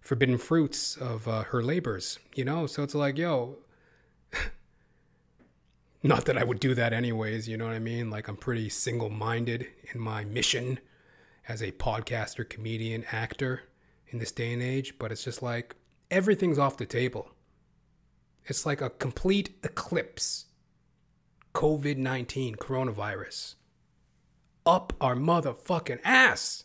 [0.00, 2.66] forbidden fruits of uh, her labors, you know?
[2.66, 3.58] So it's like, yo,
[6.02, 8.10] not that I would do that anyways, you know what I mean?
[8.10, 10.78] Like I'm pretty single-minded in my mission
[11.48, 13.62] as a podcaster, comedian, actor
[14.08, 15.76] in this day and age, but it's just like
[16.10, 17.30] everything's off the table.
[18.46, 20.46] It's like a complete eclipse.
[21.54, 23.56] COVID 19, coronavirus.
[24.64, 26.64] Up our motherfucking ass.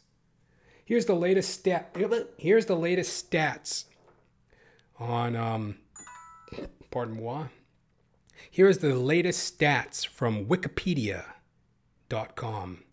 [0.86, 1.96] Here's the latest stat.
[2.38, 3.86] Here's the latest stats
[5.00, 5.78] on, um,
[6.92, 7.48] pardon moi,
[8.52, 12.84] here is the latest stats from Wikipedia.com.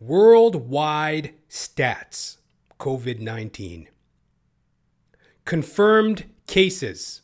[0.00, 2.36] Worldwide stats
[2.78, 3.88] COVID 19.
[5.44, 7.20] Confirmed cases.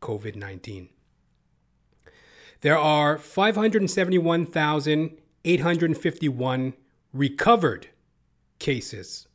[0.00, 0.88] COVID 19.
[2.60, 6.74] There are 571,000 851
[7.12, 7.88] recovered
[8.58, 9.28] cases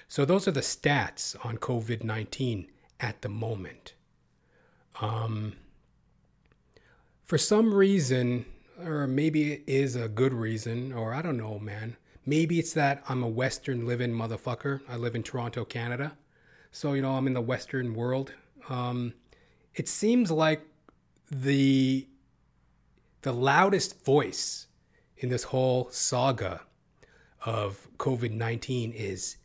[0.09, 2.69] So, those are the stats on COVID 19
[3.01, 3.95] at the moment.
[5.01, 5.55] Um,
[7.25, 8.47] for some reason,
[8.85, 11.97] or maybe it is a good reason, or I don't know, man.
[12.25, 14.81] Maybe it's that I'm a Western living motherfucker.
[14.89, 16.17] I live in Toronto, Canada.
[16.73, 18.33] So, you know, I'm in the Western world.
[18.69, 19.15] Um,
[19.75, 20.63] it seems like
[21.31, 22.07] the
[23.23, 24.67] the loudest voice
[25.17, 26.63] in this whole saga
[27.45, 29.37] of COVID 19 is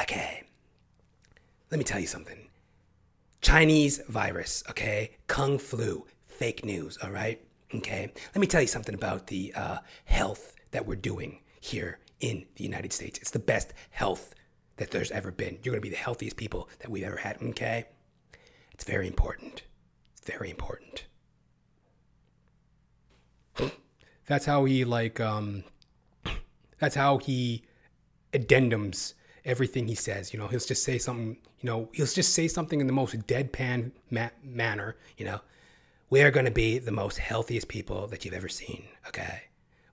[0.00, 0.44] okay,
[1.70, 2.48] let me tell you something.
[3.40, 5.16] Chinese virus, okay?
[5.26, 7.45] Kung flu, fake news, all right?
[7.74, 12.46] Okay, let me tell you something about the uh, health that we're doing here in
[12.56, 13.18] the United States.
[13.18, 14.34] It's the best health
[14.76, 15.58] that there's ever been.
[15.62, 17.38] You're going to be the healthiest people that we've ever had.
[17.42, 17.86] Okay,
[18.72, 19.62] it's very important.
[20.16, 21.04] It's very important.
[24.26, 25.20] That's how he like.
[25.20, 25.64] Um,
[26.78, 27.62] that's how he
[28.32, 29.14] addendums
[29.44, 30.32] everything he says.
[30.32, 31.36] You know, he'll just say something.
[31.60, 34.96] You know, he'll just say something in the most deadpan ma- manner.
[35.16, 35.40] You know,
[36.08, 39.44] we are going to be the most healthiest people that you've ever seen, okay?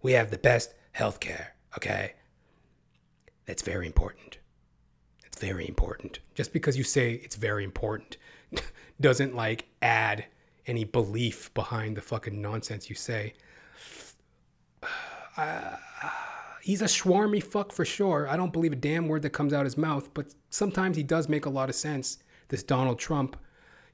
[0.01, 2.13] We have the best health care, okay?
[3.45, 4.37] That's very important.
[5.25, 6.19] It's very important.
[6.35, 8.17] Just because you say it's very important
[9.01, 10.25] doesn't like add
[10.67, 13.33] any belief behind the fucking nonsense you say.
[15.35, 15.75] Uh,
[16.61, 18.27] he's a schwarmy fuck for sure.
[18.29, 21.27] I don't believe a damn word that comes out his mouth, but sometimes he does
[21.27, 22.19] make a lot of sense.
[22.49, 23.35] This Donald Trump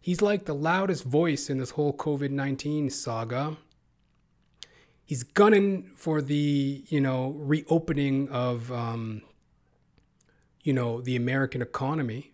[0.01, 3.57] He's like the loudest voice in this whole COVID 19 saga.
[5.05, 9.23] He's gunning for the, you know, reopening of um,
[10.63, 12.31] you know, the American economy.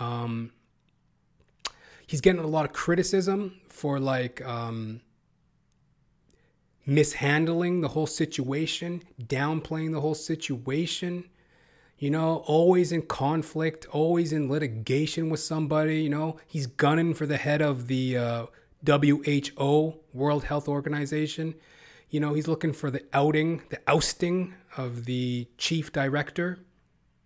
[0.00, 0.52] Um,
[2.06, 5.00] he's getting a lot of criticism for like um,
[6.86, 11.24] mishandling the whole situation, downplaying the whole situation.
[12.02, 16.02] You know, always in conflict, always in litigation with somebody.
[16.02, 18.46] You know, he's gunning for the head of the uh,
[18.84, 21.54] WHO, World Health Organization.
[22.10, 26.58] You know, he's looking for the outing, the ousting of the chief director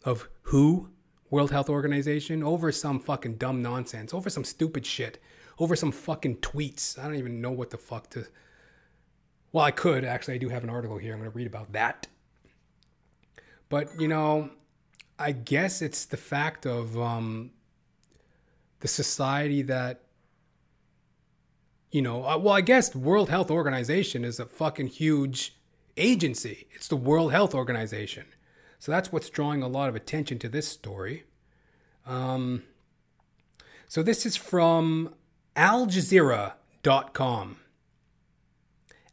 [0.04, 0.90] of WHO,
[1.30, 5.18] World Health Organization, over some fucking dumb nonsense, over some stupid shit,
[5.58, 6.98] over some fucking tweets.
[6.98, 8.26] I don't even know what the fuck to.
[9.52, 10.34] Well, I could actually.
[10.34, 11.14] I do have an article here.
[11.14, 12.08] I'm going to read about that.
[13.70, 14.50] But you know,
[15.18, 17.50] I guess it's the fact of um,
[18.80, 20.02] the society that
[21.90, 22.24] you know.
[22.24, 25.56] Uh, well, I guess World Health Organization is a fucking huge
[25.96, 26.66] agency.
[26.72, 28.26] It's the World Health Organization.
[28.78, 31.24] So that's what's drawing a lot of attention to this story.
[32.04, 32.62] Um,
[33.88, 35.14] so this is from
[35.54, 37.56] Al Jazeera.com.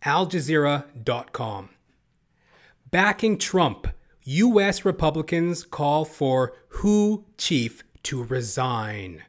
[0.03, 1.69] Al Jazeera.com.
[2.91, 3.87] Backing Trump,
[4.25, 4.85] U.S.
[4.85, 9.23] Republicans call for WHO chief to resign.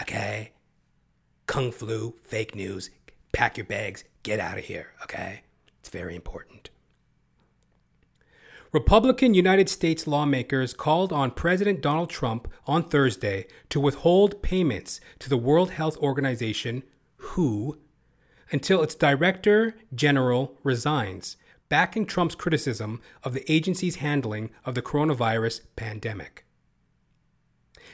[0.00, 0.52] Okay?
[1.46, 2.90] Kung flu, fake news.
[3.32, 5.42] Pack your bags, get out of here, okay?
[5.80, 6.70] It's very important.
[8.70, 15.28] Republican United States lawmakers called on President Donald Trump on Thursday to withhold payments to
[15.28, 16.84] the World Health Organization,
[17.16, 17.78] WHO,
[18.50, 21.36] until its director general resigns,
[21.74, 26.46] backing Trump's criticism of the agency's handling of the coronavirus pandemic.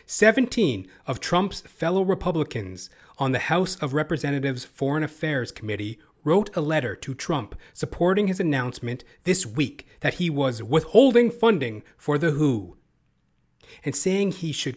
[0.05, 6.61] 17 of Trump's fellow Republicans on the House of Representatives Foreign Affairs Committee wrote a
[6.61, 12.33] letter to Trump supporting his announcement this week that he was withholding funding for the
[12.33, 12.76] WHO
[13.83, 14.76] and saying he should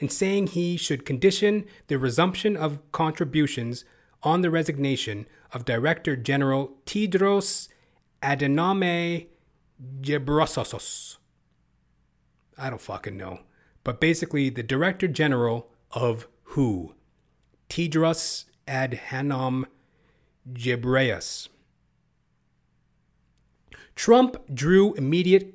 [0.00, 3.84] and saying he should condition the resumption of contributions
[4.22, 7.68] on the resignation of Director General Tedros
[8.22, 9.26] Adhanom
[10.00, 11.16] Ghebreyesus.
[12.56, 13.40] I don't fucking know,
[13.84, 16.94] but basically the Director General of WHO,
[17.68, 19.64] Tedros Adhanom
[20.52, 21.48] Ghebreyesus.
[23.94, 25.54] Trump drew immediate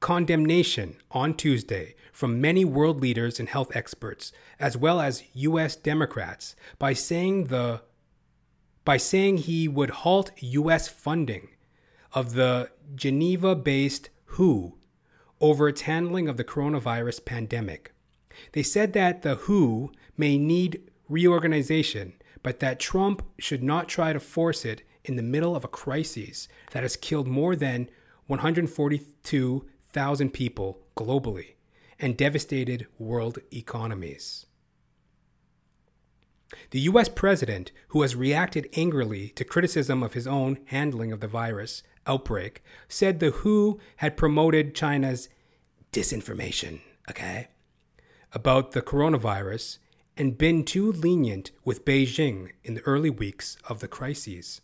[0.00, 5.76] condemnation on Tuesday from many world leaders and health experts, as well as U.S.
[5.76, 7.82] Democrats, by saying the
[8.84, 10.88] by saying he would halt U.S.
[10.88, 11.48] funding
[12.12, 14.78] of the Geneva-based WHO
[15.40, 17.92] over its handling of the coronavirus pandemic.
[18.52, 24.20] They said that the WHO may need reorganization but that Trump should not try to
[24.20, 27.88] force it in the middle of a crisis that has killed more than
[28.26, 31.54] 142,000 people globally
[31.98, 34.46] and devastated world economies.
[36.70, 41.28] The US president, who has reacted angrily to criticism of his own handling of the
[41.28, 45.28] virus outbreak, said the WHO had promoted China's
[45.92, 46.80] disinformation,
[47.10, 47.48] okay,
[48.32, 49.78] about the coronavirus
[50.16, 54.60] and been too lenient with Beijing in the early weeks of the crises.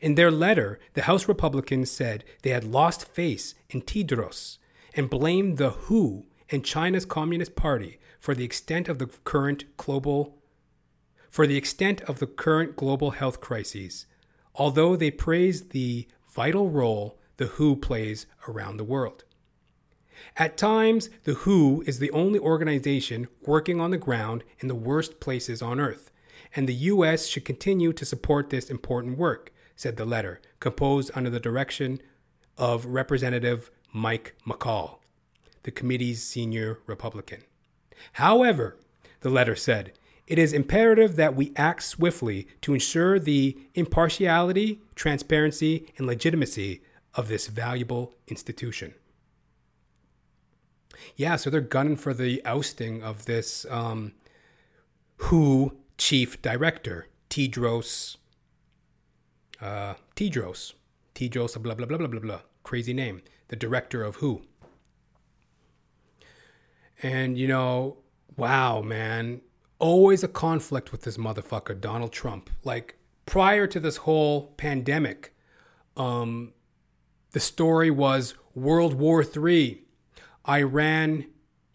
[0.00, 4.58] In their letter, the House Republicans said they had lost faith in Tedros
[4.94, 10.34] and blamed the WHO and China's Communist Party for the extent of the current global
[11.30, 14.06] for the extent of the current global health crises,
[14.54, 16.08] although they praised the
[16.38, 19.24] vital role the WHO plays around the world.
[20.36, 25.18] At times, the WHO is the only organization working on the ground in the worst
[25.18, 26.12] places on Earth,
[26.54, 27.26] and the U.S.
[27.26, 32.00] should continue to support this important work, said the letter, composed under the direction
[32.56, 34.98] of Representative Mike McCaul,
[35.64, 37.42] the committee's senior Republican.
[38.12, 38.76] However,
[39.22, 39.90] the letter said,
[40.28, 46.82] it is imperative that we act swiftly to ensure the impartiality, transparency, and legitimacy
[47.14, 48.94] of this valuable institution.
[51.16, 54.12] Yeah, so they're gunning for the ousting of this um,
[55.16, 58.18] WHO chief director, Tedros.
[59.62, 60.74] Uh, Tedros.
[61.14, 62.40] Tedros, blah, blah, blah, blah, blah, blah.
[62.64, 63.22] Crazy name.
[63.48, 64.42] The director of WHO.
[67.02, 67.96] And, you know,
[68.36, 69.40] wow, man.
[69.78, 72.50] Always a conflict with this motherfucker, Donald Trump.
[72.64, 75.34] Like, prior to this whole pandemic,
[75.96, 76.52] um,
[77.32, 79.84] the story was World War III
[80.48, 81.26] Iran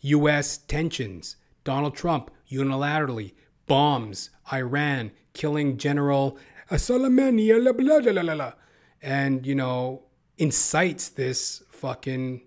[0.01, 3.33] US tensions, Donald Trump unilaterally
[3.67, 6.37] bombs Iran, killing General
[6.69, 8.53] Soleimani,
[9.01, 10.03] and, you know,
[10.37, 12.41] incites this fucking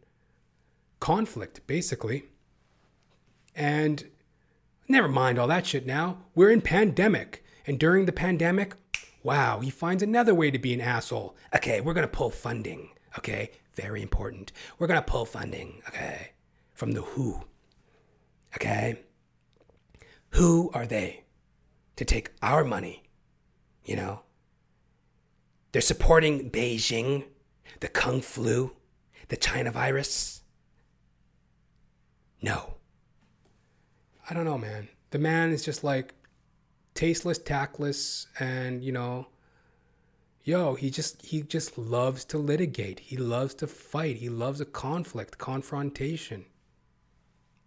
[1.00, 2.24] conflict, basically.
[3.54, 4.04] And
[4.88, 6.18] never mind all that shit now.
[6.34, 7.44] We're in pandemic.
[7.66, 8.74] And during the pandemic,
[9.22, 11.36] wow, he finds another way to be an asshole.
[11.54, 12.90] Okay, we're going to pull funding.
[13.18, 14.52] Okay, very important.
[14.78, 15.82] We're going to pull funding.
[15.88, 16.32] Okay,
[16.76, 17.42] from the WHO.
[18.54, 19.00] Okay?
[20.30, 21.24] Who are they
[21.96, 23.04] to take our money?
[23.84, 24.20] You know?
[25.72, 27.24] They're supporting Beijing,
[27.80, 28.76] the Kung flu,
[29.28, 30.42] the China virus.
[32.40, 32.75] No.
[34.28, 34.88] I don't know, man.
[35.10, 36.14] The man is just like
[36.94, 39.28] tasteless, tactless, and you know,
[40.42, 43.00] yo, he just he just loves to litigate.
[43.00, 44.16] He loves to fight.
[44.16, 46.46] He loves a conflict, confrontation.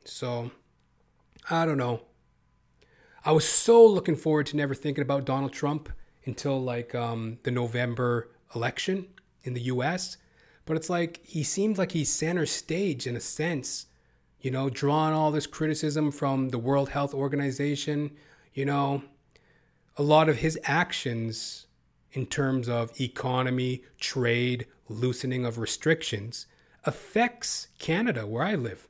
[0.04, 0.52] So,
[1.50, 2.02] I don't know.
[3.24, 5.90] I was so looking forward to never thinking about Donald Trump
[6.26, 9.08] until like um, the November election
[9.44, 10.18] in the U.S.
[10.66, 13.88] But it's like he seems like he's center stage in a sense,
[14.42, 18.12] you know, drawing all this criticism from the World Health Organization.
[18.54, 19.04] You know,
[19.98, 21.68] a lot of his actions
[22.12, 26.48] in terms of economy, trade, loosening of restrictions
[26.86, 28.88] affects Canada, where I live.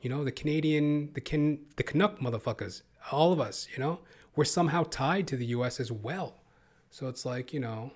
[0.00, 3.66] You know, the Canadian, the Can, the Canuck motherfuckers, all of us.
[3.72, 4.00] You know,
[4.36, 5.80] we're somehow tied to the U.S.
[5.80, 6.42] as well.
[6.90, 7.92] So it's like you know,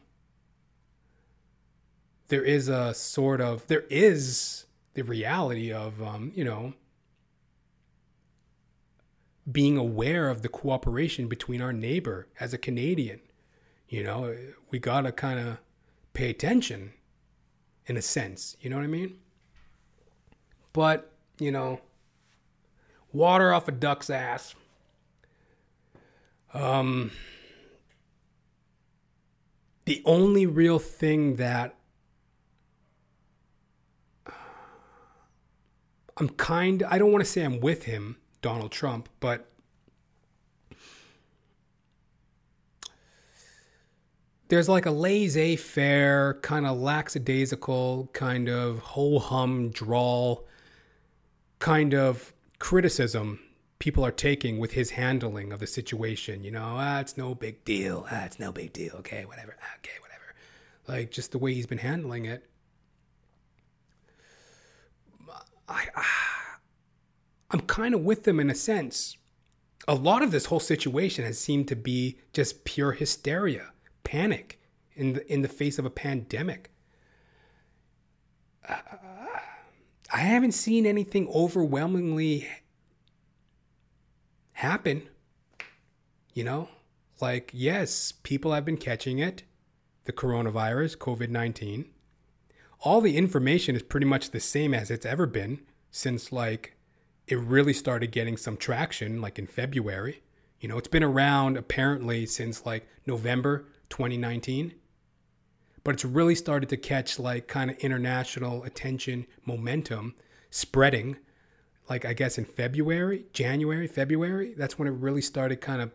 [2.29, 4.65] there is a sort of there is
[5.01, 6.75] the reality of um, you know
[9.51, 13.21] being aware of the cooperation between our neighbor as a Canadian.
[13.89, 14.37] You know,
[14.71, 15.59] we got to kind of
[16.13, 16.93] pay attention
[17.87, 18.59] in a sense.
[18.61, 19.17] You know what I mean?
[20.75, 21.81] But, you know,
[23.11, 24.55] water off a duck's ass.
[26.53, 27.11] Um,
[29.87, 31.80] the only real thing that
[36.21, 39.47] I'm kind I don't want to say I'm with him Donald Trump, but
[44.49, 50.47] there's like a laissez faire, kind of lackadaisical, kind of ho hum drawl
[51.59, 53.39] kind of criticism
[53.79, 56.45] people are taking with his handling of the situation.
[56.45, 58.07] You know, ah, it's no big deal.
[58.11, 58.95] Ah, it's no big deal.
[58.97, 59.57] Okay, whatever.
[59.63, 60.35] Ah, okay, whatever.
[60.87, 62.50] Like just the way he's been handling it.
[65.71, 66.59] I, ah,
[67.51, 69.17] I'm kind of with them in a sense.
[69.89, 73.73] A lot of this whole situation has seemed to be just pure hysteria,
[74.05, 74.61] panic
[74.95, 76.71] in the, in the face of a pandemic.
[78.69, 78.77] Uh,
[80.13, 82.49] I haven't seen anything overwhelmingly
[84.53, 85.09] happen.
[86.35, 86.69] You know,
[87.21, 89.45] like, yes, people have been catching it,
[90.05, 91.87] the coronavirus, COVID 19.
[92.83, 95.61] All the information is pretty much the same as it's ever been
[95.91, 96.77] since like
[97.27, 100.23] it really started getting some traction like in February.
[100.61, 104.75] You know, it's been around apparently since like November 2019,
[105.85, 110.15] but it's really started to catch like kind of international attention momentum
[110.51, 111.17] spreading
[111.91, 114.55] like I guess in February, January, February.
[114.57, 115.91] That's when it really started kind of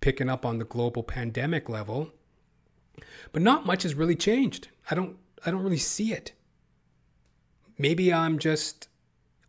[0.00, 2.10] picking up on the global pandemic level.
[3.32, 4.68] But not much has really changed.
[4.90, 5.16] I don't
[5.46, 6.32] I don't really see it.
[7.78, 8.88] Maybe I'm just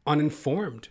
[0.05, 0.89] uninformed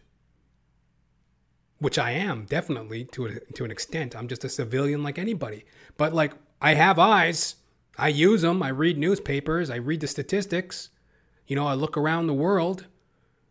[1.79, 4.17] which I am definitely to a, to an extent.
[4.17, 5.65] I'm just a civilian like anybody.
[5.97, 7.57] But like I have eyes.
[7.99, 8.63] I use them.
[8.63, 9.71] I read newspapers.
[9.71, 10.91] I read the statistics.
[11.47, 12.87] You know, I look around the world.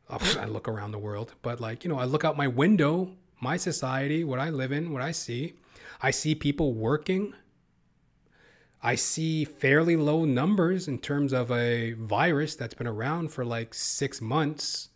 [0.09, 3.09] Oh, I look around the world, but like, you know, I look out my window,
[3.41, 5.55] my society, what I live in, what I see.
[5.99, 7.33] I see people working.
[8.81, 13.73] I see fairly low numbers in terms of a virus that's been around for like
[13.73, 14.89] 6 months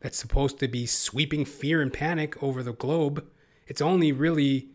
[0.00, 3.24] that's supposed to be sweeping fear and panic over the globe,
[3.66, 4.70] it's only really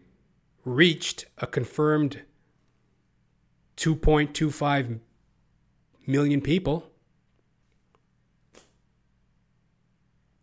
[0.63, 2.21] reached a confirmed
[3.77, 4.99] 2.25
[6.07, 6.91] million people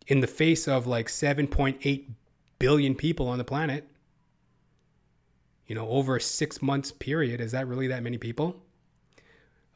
[0.07, 2.09] in the face of like 7.8
[2.57, 3.88] billion people on the planet.
[5.69, 8.57] You know, over a six months period, is that really that many people?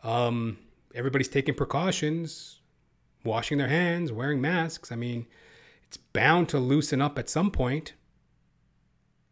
[0.03, 0.57] Um,
[0.93, 2.59] everybody's taking precautions
[3.23, 4.91] washing their hands, wearing masks.
[4.91, 5.25] I mean,
[5.87, 7.93] it's bound to loosen up at some point.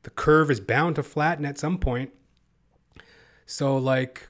[0.04, 2.12] The curve is bound to flatten at some point.
[3.46, 4.30] So like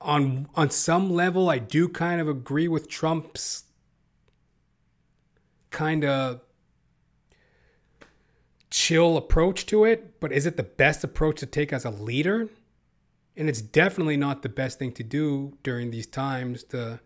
[0.00, 3.64] on on some level I do kind of agree with Trump's
[5.70, 6.40] kind of
[8.72, 12.48] chill approach to it, but is it the best approach to take as a leader?
[13.36, 17.00] And it's definitely not the best thing to do during these times to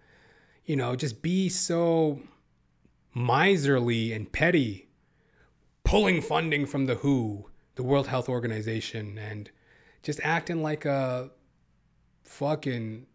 [0.66, 2.20] you know, just be so
[3.14, 4.88] miserly and petty,
[5.84, 9.48] pulling funding from the WHO, the World Health Organization, and
[10.02, 11.30] just acting like a
[12.24, 13.06] fucking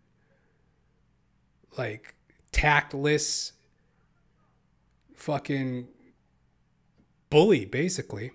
[1.78, 2.16] like
[2.52, 3.54] tactless
[5.14, 5.88] fucking
[7.30, 8.32] bully, basically.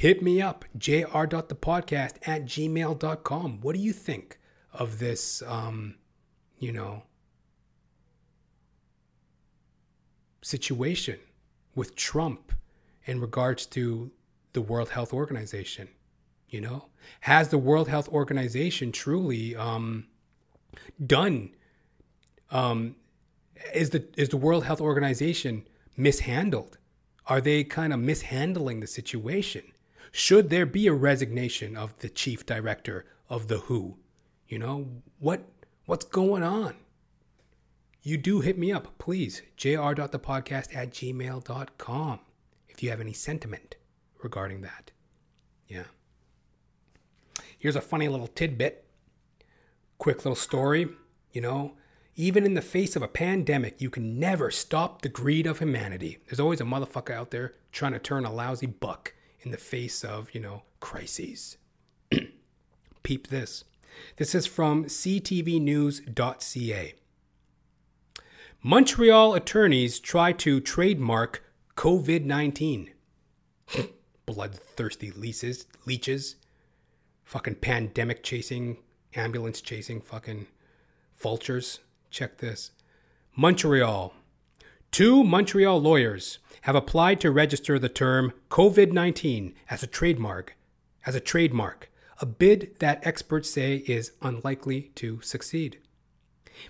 [0.00, 3.60] Hit me up, jr.thepodcast at gmail.com.
[3.60, 4.38] What do you think
[4.72, 5.96] of this, um,
[6.58, 7.02] you know,
[10.40, 11.18] situation
[11.74, 12.50] with Trump
[13.04, 14.10] in regards to
[14.54, 15.88] the World Health Organization?
[16.48, 16.86] You know,
[17.20, 20.06] has the World Health Organization truly um,
[21.06, 21.50] done?
[22.50, 22.96] Um,
[23.74, 26.78] is the is the World Health Organization mishandled?
[27.26, 29.64] Are they kind of mishandling the situation?
[30.12, 33.96] Should there be a resignation of the chief director of the WHO?
[34.48, 34.88] You know
[35.18, 35.44] what
[35.86, 36.74] what's going on?
[38.02, 39.42] You do hit me up, please.
[39.56, 42.20] jr.thepodcast at gmail.com
[42.68, 43.76] if you have any sentiment
[44.22, 44.90] regarding that.
[45.68, 45.84] Yeah.
[47.58, 48.86] Here's a funny little tidbit.
[49.98, 50.88] Quick little story.
[51.32, 51.74] You know,
[52.16, 56.18] even in the face of a pandemic, you can never stop the greed of humanity.
[56.26, 60.04] There's always a motherfucker out there trying to turn a lousy buck in the face
[60.04, 61.56] of, you know, crises.
[63.02, 63.64] Peep this.
[64.16, 65.34] This is from ctvnews.ca.
[68.62, 71.42] Montreal attorneys try to trademark
[71.76, 72.90] COVID 19.
[74.26, 76.36] Bloodthirsty leases, leeches
[77.30, 78.76] fucking pandemic chasing,
[79.14, 80.48] ambulance chasing fucking
[81.16, 81.78] vultures.
[82.10, 82.72] Check this.
[83.36, 84.12] Montreal.
[84.90, 90.56] Two Montreal lawyers have applied to register the term COVID 19 as a trademark,
[91.06, 95.78] as a trademark, a bid that experts say is unlikely to succeed.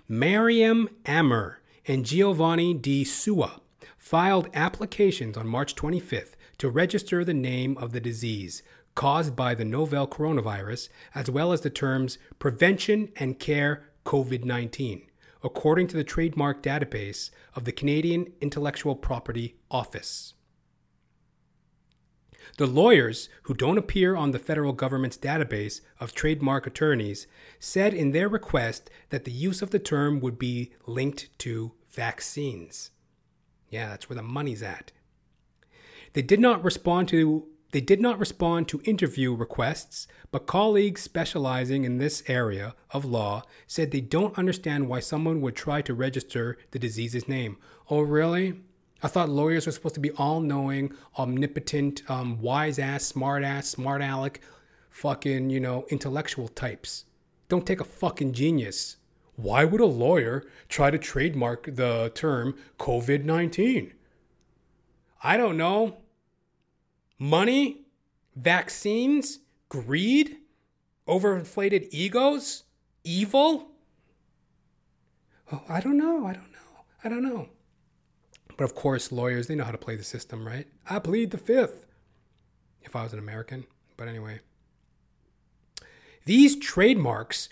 [0.06, 3.60] Mariam Amer and Giovanni Di Sua
[3.96, 8.62] filed applications on March 25th to register the name of the disease
[8.94, 15.09] caused by the novel coronavirus, as well as the terms prevention and care COVID 19,
[15.42, 20.34] according to the trademark database of the Canadian Intellectual Property Office.
[22.58, 27.26] The lawyers, who don't appear on the federal government's database of trademark attorneys,
[27.58, 32.90] said in their request that the use of the term would be linked to vaccines.
[33.70, 34.92] Yeah, that's where the money's at.
[36.12, 41.84] They did not respond to they did not respond to interview requests, but colleagues specializing
[41.84, 46.58] in this area of law said they don't understand why someone would try to register
[46.72, 47.56] the disease's name.
[47.88, 48.60] Oh, really?
[49.02, 53.68] I thought lawyers were supposed to be all knowing, omnipotent, um, wise ass, smart ass,
[53.68, 54.40] smart aleck,
[54.90, 57.04] fucking, you know, intellectual types.
[57.48, 58.96] Don't take a fucking genius.
[59.36, 63.94] Why would a lawyer try to trademark the term COVID 19?
[65.22, 65.99] I don't know
[67.20, 67.82] money,
[68.34, 70.38] vaccines, greed,
[71.06, 72.64] overinflated egos,
[73.04, 73.68] evil?
[75.52, 76.26] Oh, I don't know.
[76.26, 76.84] I don't know.
[77.04, 77.48] I don't know.
[78.56, 80.66] But of course, lawyers, they know how to play the system, right?
[80.88, 81.86] I plead the fifth
[82.82, 83.64] if I was an American.
[83.96, 84.40] But anyway,
[86.24, 87.48] these trademarks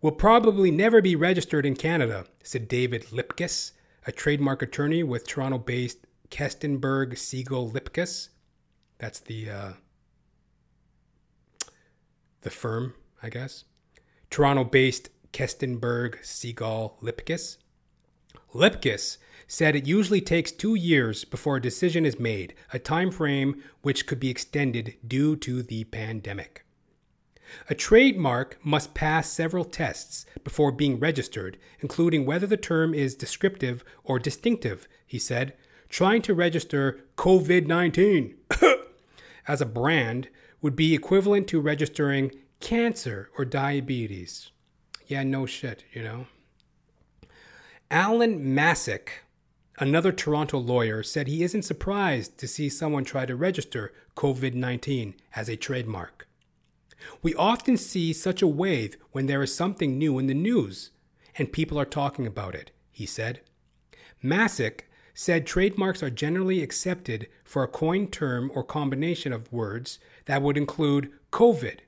[0.00, 3.72] will probably never be registered in Canada, said David Lipkus,
[4.06, 8.28] a trademark attorney with Toronto based Kestenberg Siegal Lipkus.
[8.98, 9.72] That's the uh,
[12.42, 13.64] the firm, I guess.
[14.30, 17.58] Toronto-based Kestenberg Siegal Lipkus.
[18.54, 23.62] Lipkus said it usually takes two years before a decision is made, a time frame
[23.82, 26.64] which could be extended due to the pandemic.
[27.70, 33.82] A trademark must pass several tests before being registered, including whether the term is descriptive
[34.04, 35.54] or distinctive, he said,
[35.88, 38.34] trying to register COVID 19
[39.48, 40.28] as a brand
[40.60, 42.30] would be equivalent to registering
[42.60, 44.50] cancer or diabetes.
[45.06, 46.26] Yeah, no shit, you know.
[47.90, 49.08] Alan Masick,
[49.78, 55.14] another Toronto lawyer, said he isn't surprised to see someone try to register COVID 19
[55.34, 56.28] as a trademark.
[57.22, 60.90] We often see such a wave when there is something new in the news
[61.36, 63.40] and people are talking about it, he said.
[64.22, 64.87] Masick
[65.20, 70.56] said trademarks are generally accepted for a coined term or combination of words that would
[70.56, 71.80] include COVID,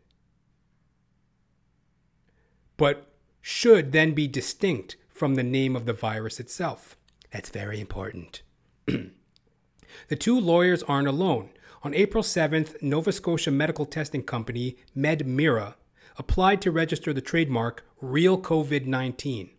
[2.77, 3.07] but
[3.41, 6.97] should then be distinct from the name of the virus itself.
[7.31, 8.43] That's very important.
[8.87, 11.51] the two lawyers aren't alone.
[11.85, 15.75] On April 7th, Nova Scotia medical testing company MedMira
[16.19, 19.51] applied to register the trademark Real COVID 19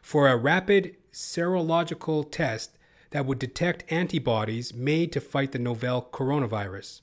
[0.00, 2.78] for a rapid serological test
[3.12, 7.00] that would detect antibodies made to fight the novel coronavirus.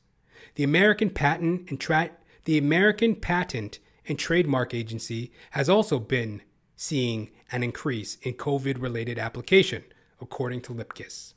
[0.55, 2.11] The American Patent and Tra-
[2.45, 6.41] the American Patent and Trademark Agency has also been
[6.75, 9.83] seeing an increase in COVID related application,
[10.21, 11.33] according to Lipkus.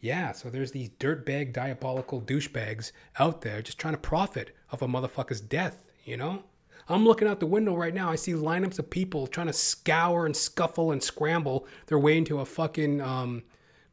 [0.00, 4.86] Yeah, so there's these dirtbag, diabolical douchebags out there just trying to profit off a
[4.86, 6.44] motherfucker's death, you know?
[6.88, 8.10] I'm looking out the window right now.
[8.10, 12.38] I see lineups of people trying to scour and scuffle and scramble their way into
[12.38, 13.42] a fucking um,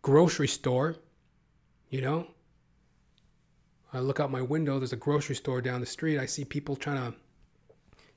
[0.03, 0.97] grocery store,
[1.89, 2.27] you know?
[3.91, 6.19] I look out my window, there's a grocery store down the street.
[6.19, 7.17] I see people trying to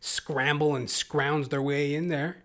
[0.01, 2.45] scramble and scrounge their way in there,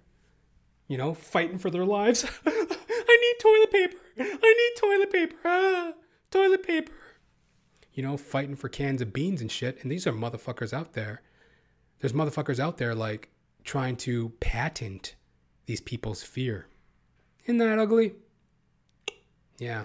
[0.88, 2.26] you know, fighting for their lives.
[2.46, 3.98] I need toilet paper.
[4.20, 5.36] I need toilet paper.
[5.46, 5.94] Ah,
[6.30, 6.92] toilet paper.
[7.94, 9.82] You know, fighting for cans of beans and shit.
[9.82, 11.22] And these are motherfuckers out there.
[12.00, 13.30] There's motherfuckers out there like
[13.64, 15.16] trying to patent
[15.66, 16.68] these people's fear.
[17.46, 18.14] Isn't that ugly?
[19.62, 19.84] Yeah.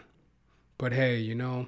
[0.79, 1.66] But hey, you know,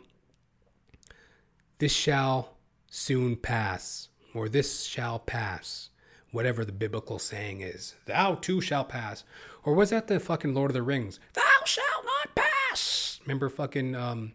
[1.78, 2.56] this shall
[2.88, 5.90] soon pass, or this shall pass,
[6.32, 7.96] whatever the biblical saying is.
[8.06, 9.24] Thou too shall pass.
[9.62, 11.20] Or was that the fucking Lord of the Rings?
[11.34, 13.20] Thou shalt not pass.
[13.26, 14.32] Remember fucking um,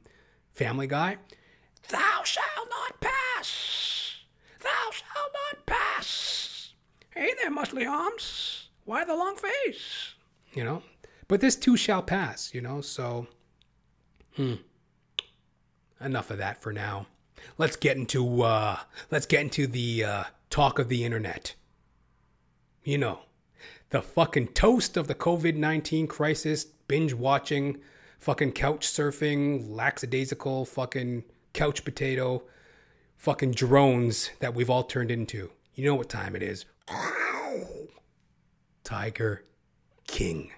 [0.51, 1.17] Family Guy?
[1.89, 4.17] Thou shalt not pass.
[4.61, 6.73] Thou shalt not pass.
[7.09, 8.69] Hey there, muscly arms.
[8.85, 10.13] Why the long face?
[10.53, 10.83] You know?
[11.27, 12.81] But this too shall pass, you know?
[12.81, 13.25] So,
[14.35, 14.55] hmm.
[16.01, 17.07] Enough of that for now
[17.57, 18.79] let's get into uh,
[19.11, 21.55] let's get into the uh, talk of the internet.
[22.83, 23.21] You know,
[23.89, 27.79] the fucking toast of the COVID nineteen crisis, binge watching,
[28.19, 31.23] fucking couch surfing, lackadaisical, fucking
[31.53, 32.43] couch potato,
[33.15, 35.51] fucking drones that we've all turned into.
[35.75, 36.65] You know what time it is?
[38.83, 39.43] Tiger
[40.07, 40.51] King.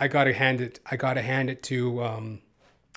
[0.00, 0.80] I gotta hand it.
[0.90, 2.02] I gotta hand it to.
[2.02, 2.40] Um,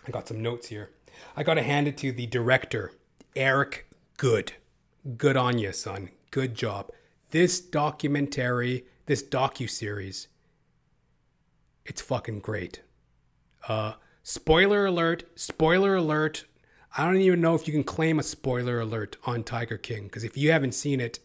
[0.08, 0.91] I got some notes here.
[1.36, 2.91] I gotta hand it to the director,
[3.36, 3.88] Eric
[4.18, 4.54] Goode.
[5.18, 6.10] Good on you, son.
[6.30, 6.91] Good job.
[7.32, 10.28] This documentary, this docu series,
[11.86, 12.82] it's fucking great.
[13.68, 15.24] Uh, spoiler alert!
[15.36, 16.45] Spoiler alert!
[16.97, 20.24] I don't even know if you can claim a spoiler alert on Tiger King because
[20.24, 21.20] if you haven't seen it,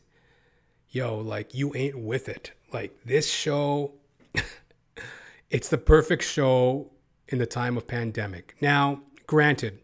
[0.89, 2.53] yo, like you ain't with it.
[2.73, 3.93] Like this show.
[5.51, 6.91] It's the perfect show
[7.29, 8.57] in the time of pandemic.
[8.61, 9.81] Now, granted,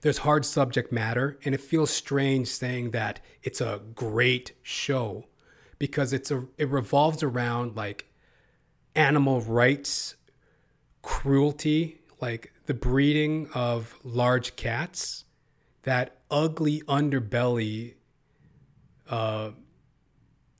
[0.00, 5.26] there's hard subject matter, and it feels strange saying that it's a great show
[5.78, 8.06] because it's a it revolves around like
[8.94, 10.14] animal rights,
[11.02, 15.24] cruelty, like the breeding of large cats,
[15.82, 17.94] that ugly underbelly
[19.10, 19.50] uh,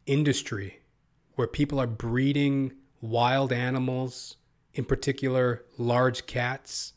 [0.06, 0.80] industry
[1.36, 2.72] where people are breeding
[3.04, 4.36] wild animals,
[4.72, 6.94] in particular large cats,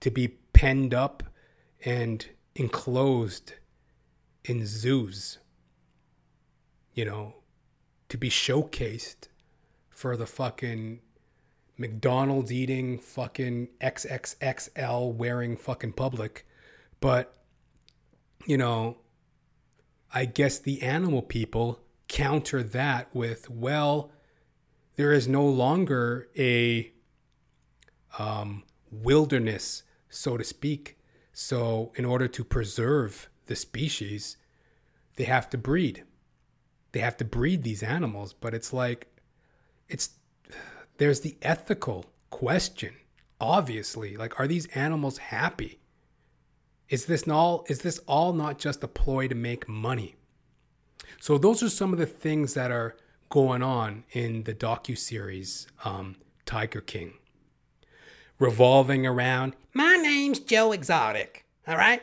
[0.00, 1.22] to be penned up
[1.84, 3.54] and enclosed
[4.44, 5.38] in zoos,
[6.92, 7.34] you know,
[8.08, 9.28] to be showcased
[9.88, 11.00] for the fucking
[11.76, 16.46] McDonald's eating fucking XXXL wearing fucking public.
[17.00, 17.34] But,
[18.46, 18.98] you know,
[20.12, 24.10] I guess the animal people counter that with, well,
[24.96, 26.92] there is no longer a
[28.18, 30.98] um, wilderness, so to speak.
[31.32, 34.36] So, in order to preserve the species,
[35.16, 36.04] they have to breed.
[36.92, 39.06] They have to breed these animals, but it's like,
[39.88, 40.10] it's
[40.98, 42.94] there's the ethical question.
[43.40, 45.80] Obviously, like, are these animals happy?
[46.90, 47.64] Is this all?
[47.68, 50.16] Is this all not just a ploy to make money?
[51.20, 52.96] So those are some of the things that are
[53.30, 57.14] going on in the docu series um, Tiger King,
[58.38, 61.44] revolving around my name's Joe Exotic.
[61.66, 62.02] All right,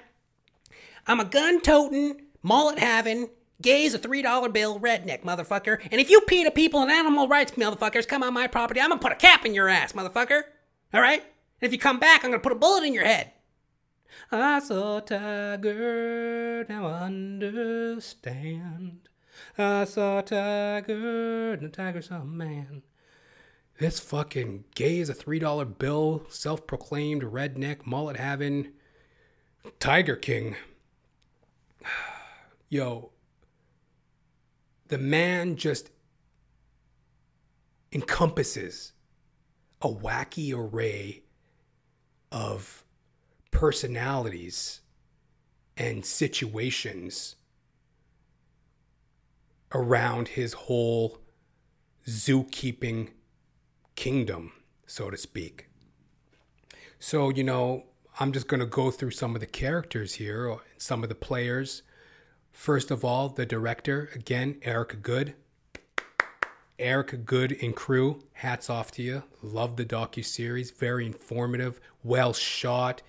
[1.06, 3.30] I'm a gun toting, mullet having,
[3.62, 5.80] gays a three dollar bill redneck motherfucker.
[5.92, 9.02] And if you PETA people and animal rights motherfuckers come on my property, I'm gonna
[9.02, 10.44] put a cap in your ass, motherfucker.
[10.94, 11.22] All right.
[11.22, 13.34] And if you come back, I'm gonna put a bullet in your head.
[14.32, 19.07] I saw Tiger, now I understand.
[19.58, 22.84] I saw a tiger, and the tiger saw a man.
[23.80, 28.70] This fucking gay as a $3 bill, self proclaimed redneck, mullet having
[29.80, 30.56] Tiger King.
[32.70, 33.12] Yo,
[34.90, 35.90] the man just
[37.92, 38.94] encompasses
[39.82, 41.24] a wacky array
[42.32, 42.84] of
[43.52, 44.82] personalities
[45.76, 47.36] and situations
[49.74, 51.20] around his whole
[52.08, 53.10] zookeeping
[53.96, 54.54] kingdom,
[54.86, 55.70] so to speak.
[57.00, 57.86] So, you know,
[58.20, 61.84] I'm just going to go through some of the characters here, some of the players.
[62.52, 65.36] First of all, the director, again, Eric Goode.
[66.80, 69.24] Eric Goode and crew, hats off to you.
[69.42, 73.02] Love the docu series, very informative, well shot,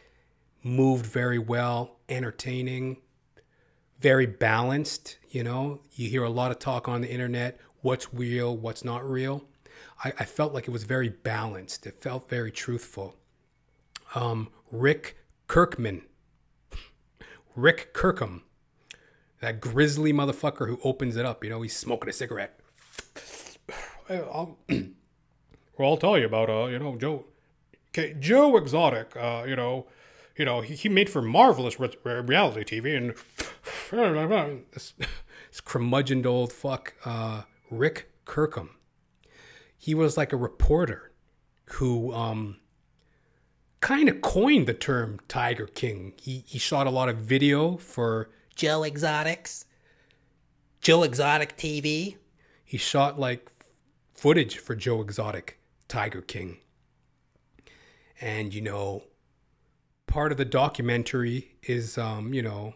[0.63, 2.99] moved very well, entertaining,
[4.01, 5.19] very balanced.
[5.31, 9.09] You know, you hear a lot of talk on the internet what's real, what's not
[9.09, 9.45] real.
[10.05, 13.17] I, I felt like it was very balanced, it felt very truthful.
[14.15, 16.03] Um, Rick Kirkman,
[17.55, 18.43] Rick Kirkham,
[19.41, 21.45] that grizzly motherfucker who opens it up.
[21.45, 22.59] You know, he's smoking a cigarette.
[24.11, 27.27] I'll, well, I'll tell you about uh, you know, Joe,
[27.91, 29.17] okay, Joe Exotic.
[29.17, 29.87] Uh, you know,
[30.37, 33.15] you know, he, he made for marvelous re- reality TV, and
[34.73, 34.95] this,
[35.65, 38.71] curmudgeoned old fuck, uh, Rick Kirkham.
[39.77, 41.13] He was like a reporter
[41.73, 42.57] who um,
[43.81, 46.13] kind of coined the term Tiger King.
[46.21, 49.65] He he shot a lot of video for Joe Exotics,
[50.81, 52.17] Joe Exotic TV.
[52.65, 53.49] He shot like
[54.15, 56.59] footage for Joe Exotic, Tiger King.
[58.21, 59.05] And you know,
[60.07, 62.75] part of the documentary is um, you know,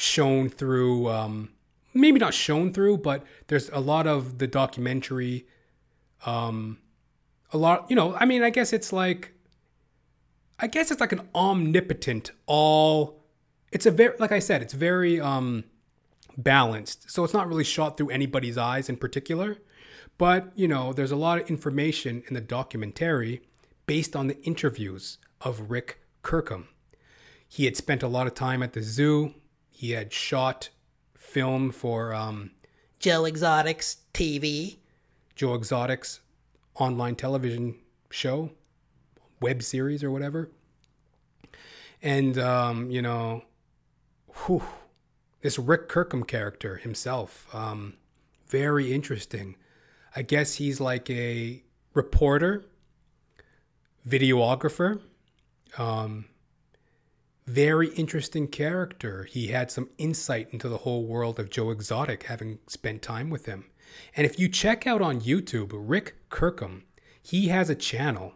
[0.00, 1.50] shown through um
[1.92, 5.44] maybe not shown through, but there's a lot of the documentary
[6.24, 6.78] um
[7.52, 9.32] a lot, you know, I mean, I guess it's like
[10.60, 13.24] I guess it's like an omnipotent all
[13.72, 15.64] it's a very like I said, it's very um
[16.36, 17.10] balanced.
[17.10, 19.58] So it's not really shot through anybody's eyes in particular.
[20.16, 23.42] But, you know, there's a lot of information in the documentary
[23.86, 26.68] based on the interviews of Rick Kirkham.
[27.48, 29.34] He had spent a lot of time at the zoo.
[29.78, 30.70] He had shot
[31.16, 32.50] film for um,
[32.98, 34.78] Joe Exotics TV.
[35.36, 36.18] Joe Exotics
[36.74, 37.76] online television
[38.10, 38.50] show,
[39.40, 40.50] web series or whatever.
[42.02, 43.44] And, um, you know,
[44.46, 44.64] whew,
[45.42, 47.94] this Rick Kirkham character himself, um,
[48.48, 49.54] very interesting.
[50.16, 51.62] I guess he's like a
[51.94, 52.64] reporter,
[54.04, 55.02] videographer,
[55.78, 56.24] um,
[57.48, 59.24] very interesting character.
[59.24, 63.46] He had some insight into the whole world of Joe Exotic, having spent time with
[63.46, 63.64] him.
[64.14, 66.84] And if you check out on YouTube, Rick Kirkham,
[67.22, 68.34] he has a channel,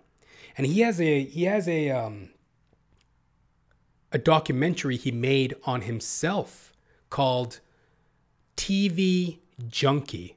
[0.57, 2.31] and he has a he has a um,
[4.11, 6.73] a documentary he made on himself
[7.11, 7.61] called
[8.57, 9.39] TV
[9.69, 10.37] Junkie.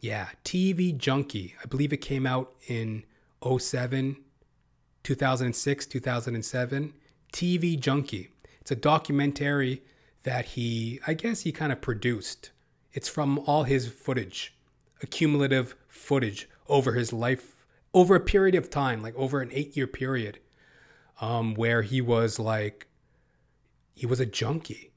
[0.00, 1.54] Yeah, TV Junkie.
[1.62, 3.04] I believe it came out in
[3.42, 4.16] 07,
[5.02, 6.94] 2006, 2007.
[7.34, 8.30] TV Junkie.
[8.60, 9.82] It's a documentary
[10.22, 12.52] that he, I guess he kind of produced.
[12.92, 14.54] It's from all his footage,
[15.02, 19.88] accumulative footage over his life, over a period of time, like over an eight year
[19.88, 20.38] period,
[21.20, 22.86] um, where he was like,
[23.92, 24.92] he was a junkie.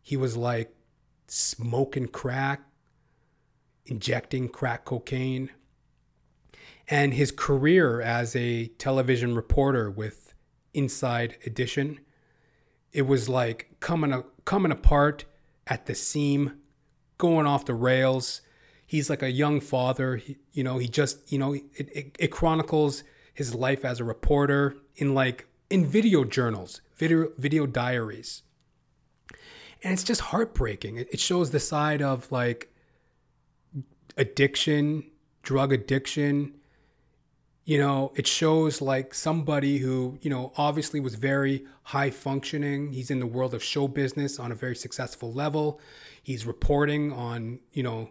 [0.00, 0.74] He was like
[1.26, 2.62] smoking crack,
[3.84, 5.50] injecting crack cocaine.
[6.88, 10.29] And his career as a television reporter with
[10.74, 12.00] Inside Edition,
[12.92, 15.24] it was like coming coming apart
[15.66, 16.58] at the seam,
[17.18, 18.42] going off the rails.
[18.86, 20.16] He's like a young father.
[20.16, 24.04] He, you know, he just you know it, it, it chronicles his life as a
[24.04, 28.42] reporter in like in video journals, video video diaries,
[29.82, 30.96] and it's just heartbreaking.
[30.96, 32.72] It, it shows the side of like
[34.16, 35.04] addiction,
[35.42, 36.54] drug addiction.
[37.70, 42.90] You know, it shows like somebody who, you know, obviously was very high functioning.
[42.90, 45.80] He's in the world of show business on a very successful level.
[46.20, 48.10] He's reporting on, you know,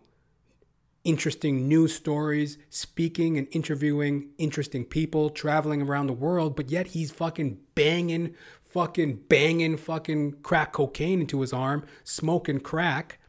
[1.04, 7.12] interesting news stories, speaking and interviewing interesting people, traveling around the world, but yet he's
[7.12, 13.20] fucking banging, fucking banging fucking crack cocaine into his arm, smoking crack.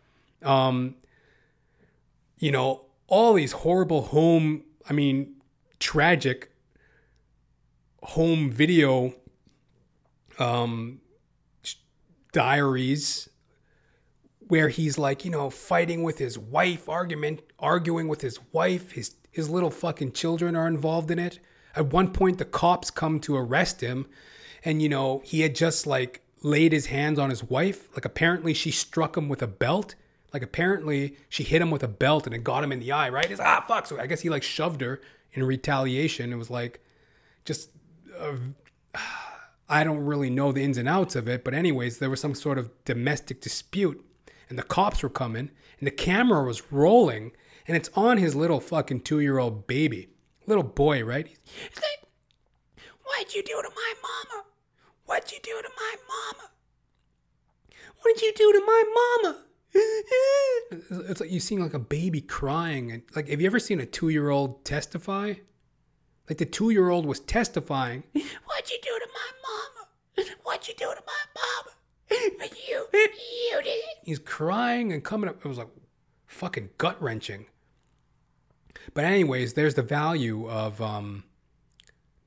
[0.44, 0.94] Um,
[2.38, 5.34] you know, all these horrible home, I mean,
[5.80, 6.52] tragic
[8.02, 9.14] home video
[10.38, 11.00] um,
[12.32, 13.28] diaries
[14.38, 19.16] where he's like, you know, fighting with his wife, argument, arguing with his wife, his
[19.32, 21.38] his little fucking children are involved in it.
[21.76, 24.06] At one point the cops come to arrest him
[24.64, 28.54] and you know, he had just like laid his hands on his wife, like apparently
[28.54, 29.94] she struck him with a belt
[30.32, 33.08] like apparently she hit him with a belt and it got him in the eye,
[33.08, 33.28] right?
[33.28, 33.86] He's ah fuck.
[33.86, 35.00] So I guess he like shoved her
[35.32, 36.32] in retaliation.
[36.32, 36.84] It was like
[37.44, 37.70] just
[38.18, 38.36] uh,
[39.68, 42.34] I don't really know the ins and outs of it, but anyways, there was some
[42.34, 44.04] sort of domestic dispute,
[44.48, 47.30] and the cops were coming, and the camera was rolling,
[47.68, 50.08] and it's on his little fucking two year old baby,
[50.46, 51.26] little boy, right?
[51.26, 52.10] He's like,
[53.04, 54.44] What'd you do to my mama?
[55.06, 56.50] What'd you do to my mama?
[58.02, 59.38] What did you do to my mama?
[60.72, 63.86] It's like you seeing like a baby crying, and like, have you ever seen a
[63.86, 65.34] two year old testify?
[66.28, 68.04] Like the two year old was testifying.
[68.12, 70.30] What'd you do to my mama?
[70.44, 71.76] What'd you do to my mama?
[72.68, 73.98] You, you did it.
[74.04, 75.44] He's crying and coming up.
[75.44, 75.68] It was like
[76.26, 77.46] fucking gut wrenching.
[78.94, 81.24] But anyways, there's the value of um,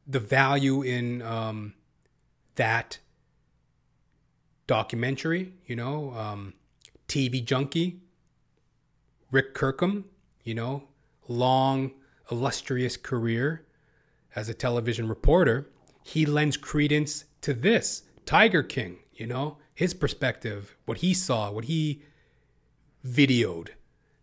[0.06, 1.74] the value in um,
[2.56, 3.00] that
[4.68, 5.54] documentary.
[5.66, 6.54] You know, um,
[7.08, 8.02] TV junkie,
[9.32, 10.06] Rick Kirkham.
[10.44, 10.84] You know,
[11.28, 11.92] long
[12.30, 13.66] illustrious career
[14.36, 15.70] as a television reporter.
[16.04, 18.98] He lends credence to this Tiger King.
[19.14, 22.02] You know, his perspective, what he saw, what he
[23.06, 23.70] videoed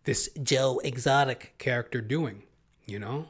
[0.03, 1.53] this Joe Exotic.
[1.57, 2.43] character doing,
[2.85, 3.29] you know?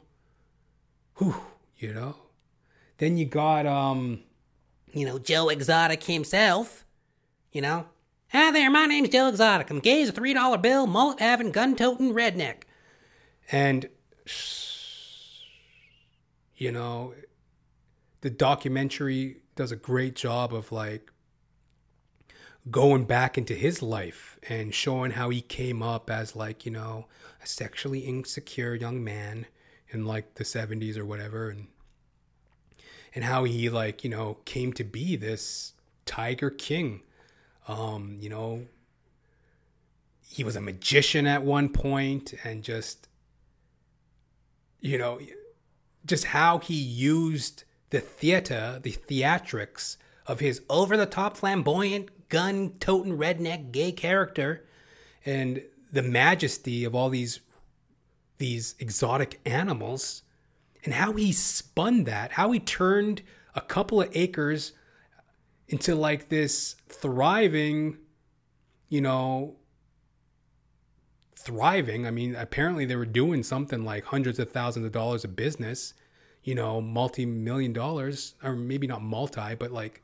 [1.18, 1.36] Whew,
[1.78, 2.16] you know?
[2.98, 4.24] Then you got um
[4.94, 6.86] You know, Joe Exotic himself.
[7.52, 7.86] You know?
[8.34, 9.70] Hi there, my name's Joe Exotic.
[9.70, 12.64] I'm gay as a $3 bill, mullet having, gun toting redneck.
[13.52, 13.90] and
[16.56, 17.14] you know
[18.22, 21.12] the documentary does a great job of like
[22.70, 27.08] going back into his life and showing how he came up as like you know
[27.44, 29.46] a sexually insecure young man
[29.90, 31.68] in like the 70s or whatever and
[33.14, 35.74] and how he like you know came to be this
[36.06, 37.02] tiger king
[37.68, 38.66] um you know
[40.28, 43.08] he was a magician at one point and just
[44.80, 45.20] you know
[46.06, 52.72] just how he used the theater the theatrics of his over the top flamboyant gun
[52.80, 54.66] toting redneck gay character
[55.26, 57.42] and the majesty of all these
[58.38, 60.24] these exotic animals
[60.84, 63.22] and how he spun that how he turned
[63.54, 64.72] a couple of acres
[65.72, 67.98] into like this thriving
[68.90, 69.56] you know
[71.36, 72.06] thriving.
[72.06, 75.94] I mean, apparently they were doing something like hundreds of thousands of dollars of business,
[76.44, 80.04] you know, multi million dollars, or maybe not multi, but like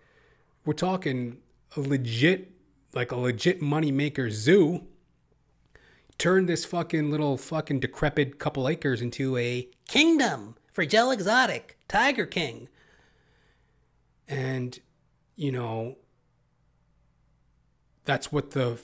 [0.65, 1.37] we're talking
[1.75, 2.51] a legit,
[2.93, 4.85] like a legit money maker zoo.
[6.17, 12.25] Turned this fucking little fucking decrepit couple acres into a Kingdom for Joe Exotic, Tiger
[12.25, 12.69] King.
[14.27, 14.79] and
[15.37, 15.95] you know
[18.03, 18.77] that's what the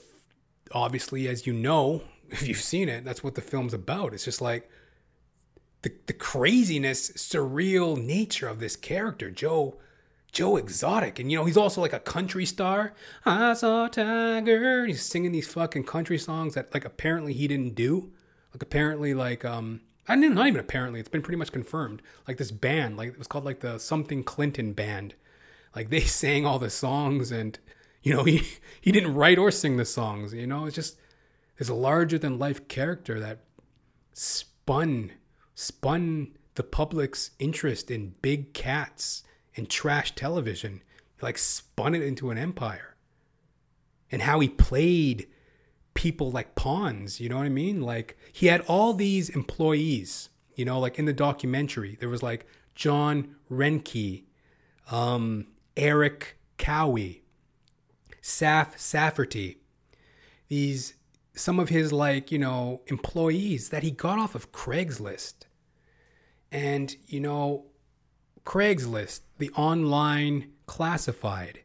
[0.72, 4.40] obviously as you know if you've seen it that's what the film's about it's just
[4.40, 4.70] like
[5.82, 9.76] the, the craziness surreal nature of this character joe
[10.32, 12.94] joe exotic and you know he's also like a country star
[13.26, 18.10] i saw tiger he's singing these fucking country songs that like apparently he didn't do
[18.54, 21.00] like apparently like um I mean, not even apparently.
[21.00, 22.02] It's been pretty much confirmed.
[22.28, 25.14] Like this band, like it was called like the something Clinton band.
[25.74, 27.58] Like they sang all the songs, and
[28.02, 28.42] you know he
[28.80, 30.32] he didn't write or sing the songs.
[30.32, 30.98] You know, it's just
[31.58, 33.40] this larger than life character that
[34.12, 35.12] spun
[35.54, 39.22] spun the public's interest in big cats
[39.56, 40.82] and trash television.
[41.22, 42.96] Like spun it into an empire,
[44.12, 45.28] and how he played
[45.94, 47.20] people like pawns.
[47.20, 47.80] You know what I mean?
[47.80, 50.28] Like he had all these employees.
[50.54, 54.24] You know, like in the documentary, there was like John Reinke,
[54.90, 55.46] um,
[55.76, 57.22] Erik Cowie,
[58.22, 59.56] Saff Saffery.
[60.48, 60.94] These
[61.34, 65.46] some of his like you know employees that he got off of Craigslist,
[66.52, 67.66] and you know,
[68.44, 71.60] Craigslist, the online classified.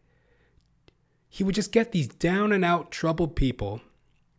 [1.31, 3.81] He would just get these down and out troubled people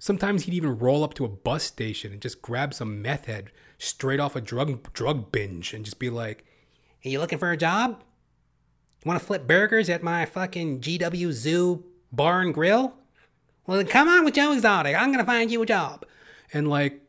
[0.01, 3.53] Sometimes he'd even roll up to a bus station and just grab some meth head
[3.77, 6.47] straight off a drug drug binge and just be like,
[7.05, 8.03] Are you looking for a job?
[9.05, 12.94] Want to flip burgers at my fucking GW Zoo Bar and Grill?
[13.66, 14.94] Well, then come on with Joe Exotic.
[14.96, 16.05] I'm going to find you a job.
[16.53, 17.01] and like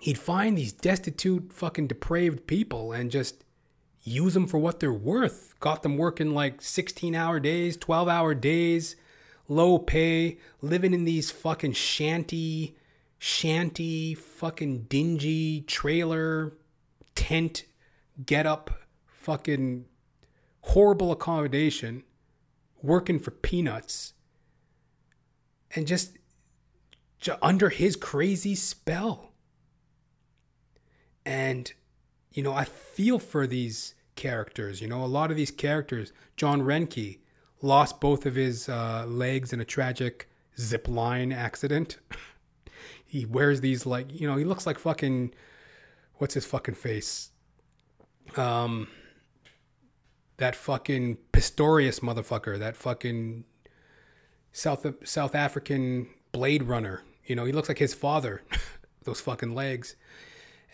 [0.00, 3.44] he'd find these destitute fucking depraved people and just
[4.02, 5.54] use them for what they're worth.
[5.60, 8.96] Got them working like 16 hour days, 12 hour days,
[9.48, 12.76] low pay, living in these fucking shanty,
[13.18, 16.54] shanty, fucking dingy trailer,
[17.14, 17.64] tent,
[18.26, 18.72] get up,
[19.06, 19.84] fucking
[20.62, 22.04] horrible accommodation,
[22.82, 24.14] working for peanuts,
[25.74, 26.18] and just,
[27.18, 29.32] ju- under his crazy spell.
[31.24, 31.72] And,
[32.32, 34.80] you know, I feel for these characters.
[34.80, 37.18] You know, a lot of these characters, John Reinke
[37.60, 41.98] lost both of his uh, legs in a tragic zip line accident.
[43.12, 45.34] he wears these like you know he looks like fucking
[46.14, 47.30] what's his fucking face
[48.38, 48.88] um
[50.42, 53.44] that fucking Pistorius motherfucker that fucking
[54.50, 57.04] South South African Blade Runner.
[57.24, 58.42] You know he looks like his father
[59.04, 59.94] those fucking legs.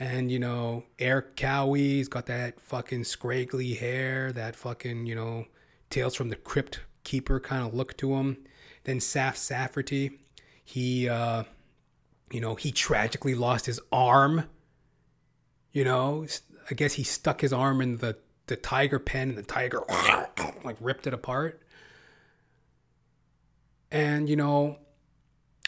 [0.00, 5.44] And you know Erik Cowie's got that fucking scraggly hair that fucking you know
[5.90, 8.38] Tales from the Crypt Keeper kind of look to him.
[8.84, 10.18] Then Saff Saffery
[10.64, 11.44] he uh
[12.32, 14.48] you know, he tragically lost his arm.
[15.72, 16.26] You know,
[16.70, 18.16] I guess he stuck his arm in the,
[18.48, 19.82] the tiger pen and the tiger
[20.64, 21.62] like ripped it apart.
[23.90, 24.78] And, you know,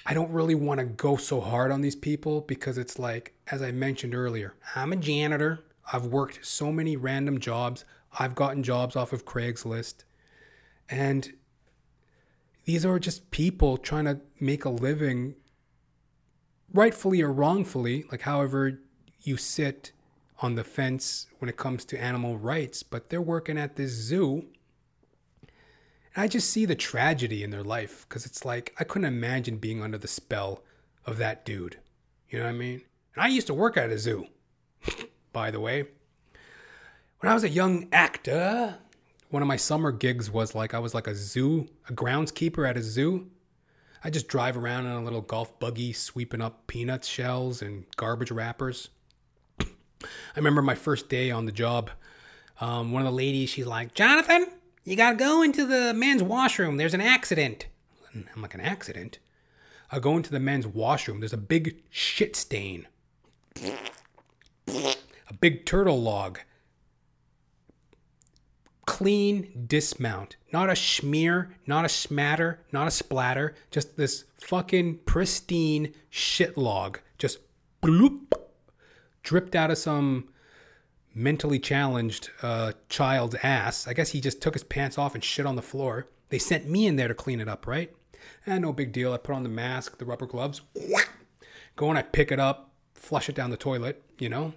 [0.05, 3.63] I don't really want to go so hard on these people because it's like, as
[3.63, 5.65] I mentioned earlier, I'm a janitor.
[5.93, 7.85] I've worked so many random jobs.
[8.19, 10.05] I've gotten jobs off of Craigslist.
[10.89, 11.33] And
[12.65, 15.35] these are just people trying to make a living
[16.73, 18.81] rightfully or wrongfully, like however
[19.23, 19.93] you sit
[20.41, 24.47] on the fence when it comes to animal rights, but they're working at this zoo.
[26.15, 29.59] And I just see the tragedy in their life because it's like I couldn't imagine
[29.59, 30.63] being under the spell
[31.07, 31.79] of that dude.
[32.29, 32.83] You know what I mean?
[33.15, 34.27] And I used to work at a zoo,
[35.33, 35.85] by the way.
[37.21, 38.79] When I was a young actor,
[39.29, 42.77] one of my summer gigs was like I was like a zoo, a groundskeeper at
[42.77, 43.29] a zoo.
[44.03, 48.31] I just drive around in a little golf buggy sweeping up peanut shells and garbage
[48.31, 48.89] wrappers.
[50.03, 51.91] I remember my first day on the job.
[52.61, 54.47] Um, one of the ladies, she's like, Jonathan,
[54.85, 56.77] you gotta go into the men's washroom.
[56.77, 57.67] There's an accident.
[58.15, 59.19] I'm like, an accident?
[59.91, 61.21] I go into the men's washroom.
[61.21, 62.87] There's a big shit stain,
[63.63, 66.41] a big turtle log
[68.91, 70.37] clean dismount.
[70.53, 73.55] Not a smear, not a smatter, not a splatter.
[73.71, 76.99] Just this fucking pristine shit log.
[77.17, 77.39] Just
[77.83, 78.33] bloop,
[79.23, 80.29] dripped out of some
[81.15, 83.87] mentally challenged uh, child's ass.
[83.89, 86.07] I guess he just took his pants off and shit on the floor.
[86.29, 87.93] They sent me in there to clean it up, right?
[88.47, 89.13] And eh, no big deal.
[89.13, 90.61] I put on the mask, the rubber gloves,
[91.77, 94.55] go and I pick it up, flush it down the toilet, you know?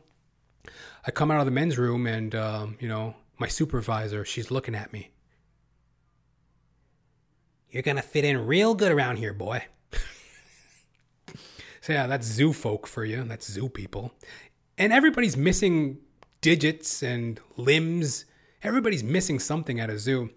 [1.05, 4.75] I come out of the men's room and, um, you know, my supervisor, she's looking
[4.75, 5.09] at me.
[7.69, 9.65] You're gonna fit in real good around here, boy.
[11.81, 13.23] so yeah, that's zoo folk for you.
[13.23, 14.13] That's zoo people.
[14.77, 15.99] And everybody's missing
[16.41, 18.25] digits and limbs.
[18.63, 20.31] Everybody's missing something at a zoo.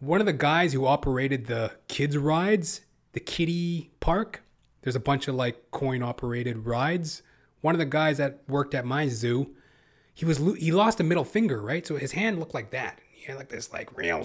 [0.00, 4.42] One of the guys who operated the kids rides, the kitty park,
[4.82, 7.22] there's a bunch of like coin operated rides.
[7.60, 9.54] One of the guys that worked at my zoo,
[10.14, 11.86] he was he lost a middle finger, right?
[11.86, 13.00] So his hand looked like that.
[13.12, 14.24] He had like this like real,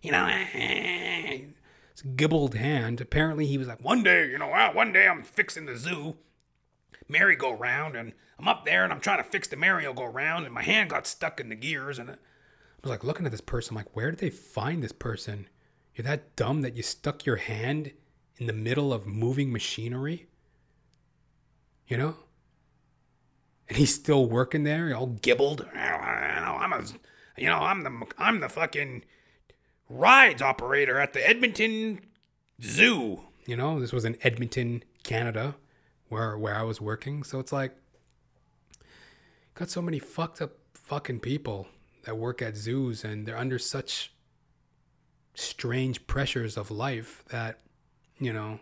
[0.00, 0.44] you know,
[2.16, 3.00] gibbled hand.
[3.00, 6.16] Apparently, he was like, one day, you know, one day I'm fixing the zoo
[7.10, 10.90] merry-go-round, and I'm up there and I'm trying to fix the merry-go-round, and my hand
[10.90, 12.14] got stuck in the gears, and I
[12.82, 15.46] was like looking at this person, like, where did they find this person?
[15.94, 17.92] You're that dumb that you stuck your hand
[18.38, 20.28] in the middle of moving machinery?
[21.86, 22.16] You know?
[23.70, 25.66] and he's still working there, all gibbled.
[25.74, 26.82] I'm a,
[27.38, 29.04] you know, I'm the I'm the fucking
[29.88, 32.00] rides operator at the Edmonton
[32.60, 33.22] Zoo.
[33.46, 35.54] You know, this was in Edmonton, Canada,
[36.08, 37.22] where where I was working.
[37.22, 37.76] So it's like,
[39.60, 41.68] got so many fucked up fucking people
[42.04, 44.12] that work at zoos, and they're under such
[45.34, 47.60] strange pressures of life that,
[48.18, 48.58] you know,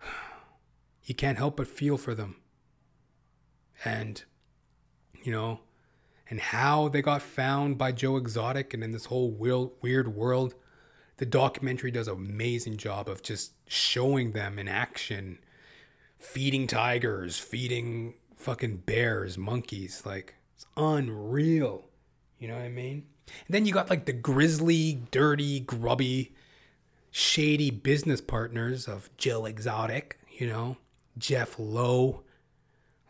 [1.04, 2.36] you can't help but feel for them.
[3.84, 4.22] And
[5.24, 5.60] you know
[6.28, 10.54] and how they got found by Joe Exotic and in this whole weird world
[11.18, 15.38] the documentary does an amazing job of just showing them in action
[16.18, 21.84] feeding tigers feeding fucking bears monkeys like it's unreal
[22.38, 23.04] you know what i mean
[23.46, 26.34] and then you got like the grisly dirty grubby
[27.10, 30.76] shady business partners of joe exotic you know
[31.18, 32.22] jeff lowe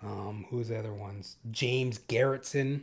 [0.02, 1.36] um, who's the other ones?
[1.50, 2.82] James Garretson.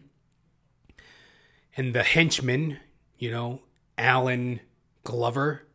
[1.75, 2.79] And the henchman,
[3.17, 3.61] you know,
[3.97, 4.61] Allen
[5.03, 5.65] Glover.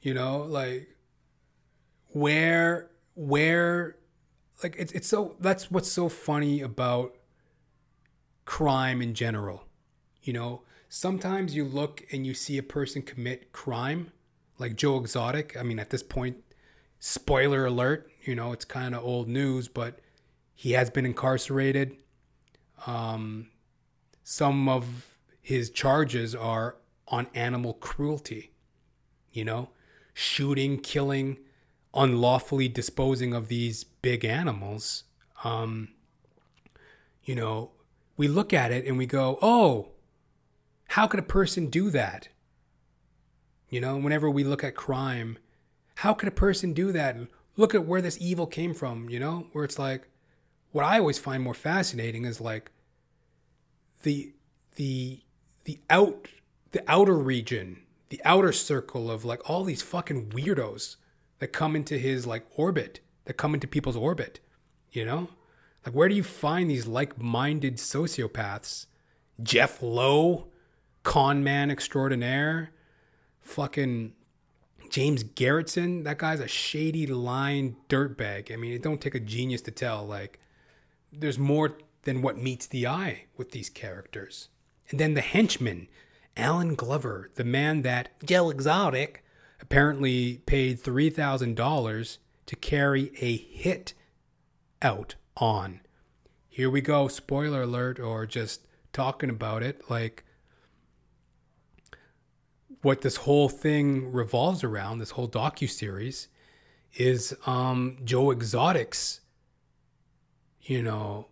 [0.00, 0.88] You know, like
[2.12, 3.96] where where
[4.62, 7.16] like it's it's so that's what's so funny about
[8.44, 9.64] crime in general.
[10.22, 14.12] You know, sometimes you look and you see a person commit crime,
[14.58, 15.56] like Joe Exotic.
[15.58, 16.38] I mean, at this point,
[16.98, 20.00] spoiler alert, you know, it's kind of old news, but
[20.54, 21.96] he has been incarcerated.
[22.86, 23.50] Um,
[24.24, 26.76] some of his charges are
[27.06, 28.52] on animal cruelty,
[29.32, 29.70] you know,
[30.12, 31.38] shooting, killing,
[31.94, 35.04] unlawfully disposing of these big animals,
[35.44, 35.88] um,
[37.24, 37.72] you know,
[38.16, 39.90] we look at it and we go, oh,
[40.88, 42.28] how could a person do that?
[43.68, 45.36] You know, whenever we look at crime,
[45.96, 47.18] how could a person do that?
[47.58, 50.08] Look at where this evil came from, you know, where it's like,
[50.72, 52.70] what I always find more fascinating is like
[54.04, 54.32] the
[54.76, 55.20] the
[55.64, 56.28] the out
[56.72, 60.96] the outer region, the outer circle of like all these fucking weirdos
[61.40, 64.40] that come into his like orbit, that come into people's orbit,
[64.90, 65.28] you know?
[65.84, 68.86] Like where do you find these like-minded sociopaths?
[69.42, 70.48] Jeff Lowe,
[71.02, 72.70] con man extraordinaire,
[73.40, 74.14] fucking
[74.88, 78.50] James Garretson, that guy's a shady line dirtbag.
[78.50, 80.40] I mean, it don't take a genius to tell like
[81.12, 84.48] there's more than what meets the eye with these characters.
[84.88, 85.88] And then the henchman,
[86.34, 89.22] Allen Glover, the man that Joe Exotic
[89.60, 92.18] apparently paid $3,000
[92.48, 93.92] to carry a hit
[94.80, 95.80] out on.
[96.48, 99.82] Here we go, spoiler alert, or just talking about it.
[99.90, 100.24] Like,
[102.80, 106.28] what this whole thing revolves around, this whole docu series,
[106.94, 109.20] is um, Joe Exotic's,
[110.62, 111.28] you know,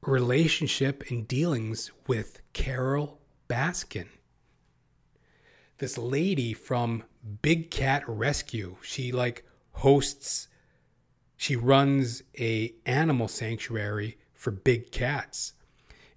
[0.00, 3.18] relationship and dealings with Carole
[3.48, 4.06] Baskin.
[5.78, 7.02] This lady from
[7.42, 9.42] Big Cat Rescue, she like
[9.76, 10.48] hosts
[11.36, 15.52] she runs a animal sanctuary for big cats.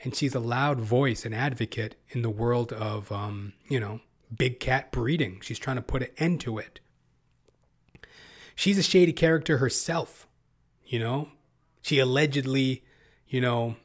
[0.01, 3.99] And she's a loud voice and advocate in the world of um, you know
[4.35, 5.39] big cat breeding.
[5.41, 6.79] She's trying to put an end to it.
[8.55, 10.25] She's a shady character herself
[10.89, 11.29] you know?
[11.81, 12.83] She allegedly
[13.27, 13.77] you know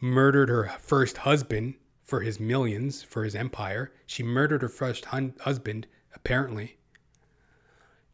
[0.00, 3.90] murdered her first husband for his millions for his empire.
[4.06, 6.77] She murdered her first hun- husband apparently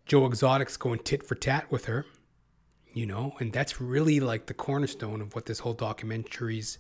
[0.07, 2.07] joe exotic's going tit for tat with her
[2.93, 6.79] you know and that's really like the cornerstone of what this whole documentary's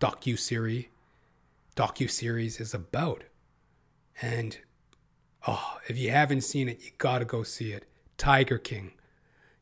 [0.00, 0.86] docu series
[1.76, 3.22] docu series is about.
[4.20, 4.58] And
[5.46, 7.84] oh, if you haven't seen it, you gotta go see it.
[8.16, 8.92] Tiger King,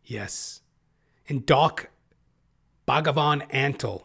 [0.04, 0.62] yes,
[1.28, 1.90] and Doc
[2.86, 4.04] Bhagavan Antle.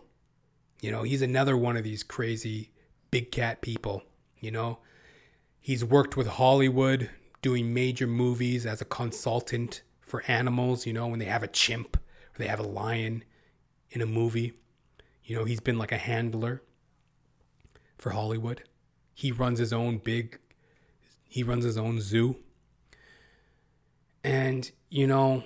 [0.82, 2.72] You know, he's another one of these crazy
[3.12, 4.02] big cat people.
[4.40, 4.80] You know,
[5.60, 10.86] he's worked with Hollywood doing major movies as a consultant for animals.
[10.86, 13.24] You know, when they have a chimp or they have a lion
[13.92, 14.54] in a movie
[15.30, 16.64] you know, he's been like a handler
[18.00, 18.64] for Hollywood.
[19.14, 20.40] He runs his own big,
[21.24, 22.38] he runs his own zoo.
[24.24, 25.44] And, you know,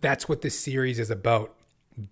[0.00, 1.54] that's what this series is about.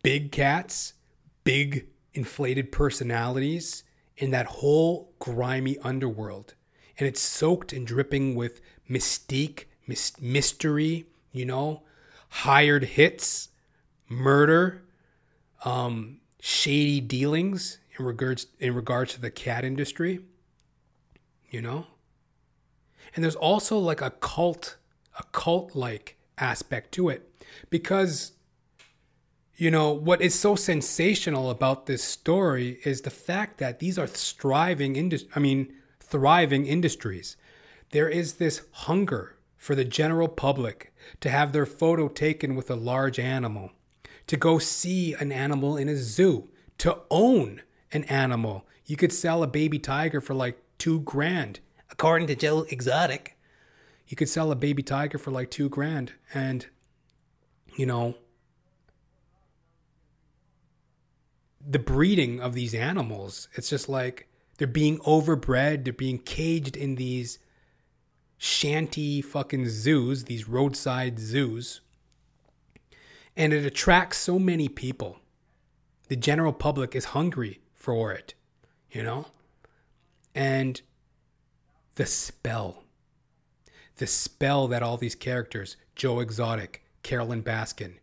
[0.05, 0.95] Big cats,
[1.43, 3.83] big inflated personalities
[4.17, 6.55] in that whole grimy underworld.
[7.01, 9.65] And it's soaked and dripping with mystique,
[10.21, 11.83] mystery, you know,
[12.29, 13.49] hired hits,
[14.07, 14.83] murder,
[15.65, 20.21] um, shady dealings in regards in regards to the cat industry.
[21.49, 21.87] You know,
[23.17, 24.77] and there's also like a cult,
[25.19, 27.33] a cult like aspect to it,
[27.71, 28.33] because
[29.57, 34.07] you know what is so sensational about this story is the fact that these are
[34.07, 35.73] thriving indus- I mean
[36.11, 37.37] thriving industries.
[37.91, 42.77] There is this hunger for the general public to have their photo taken with a
[42.77, 43.71] large animal
[44.27, 47.63] to go see an animal in a zoo, to own
[47.93, 48.65] an animal.
[48.87, 51.59] You could sell a baby tiger for like two grand,
[51.91, 53.37] according to Joe Exotic.
[54.07, 56.13] You could sell a baby tiger for like two grand.
[56.33, 56.67] And,
[57.77, 58.17] you know,
[61.61, 64.29] the breeding of these animals, it's just like
[64.61, 67.41] they're being overbred, they're being caged in these
[68.39, 71.81] shanty fucking zoos, these roadside zoos
[73.37, 75.19] and it attracts so many people.
[76.09, 78.35] The general public is hungry for it,
[78.91, 79.29] you know?
[80.35, 80.81] And
[81.95, 82.85] the spell,
[83.97, 87.95] the spell that all these characters, Joe Exotic, Carolyn Baskin,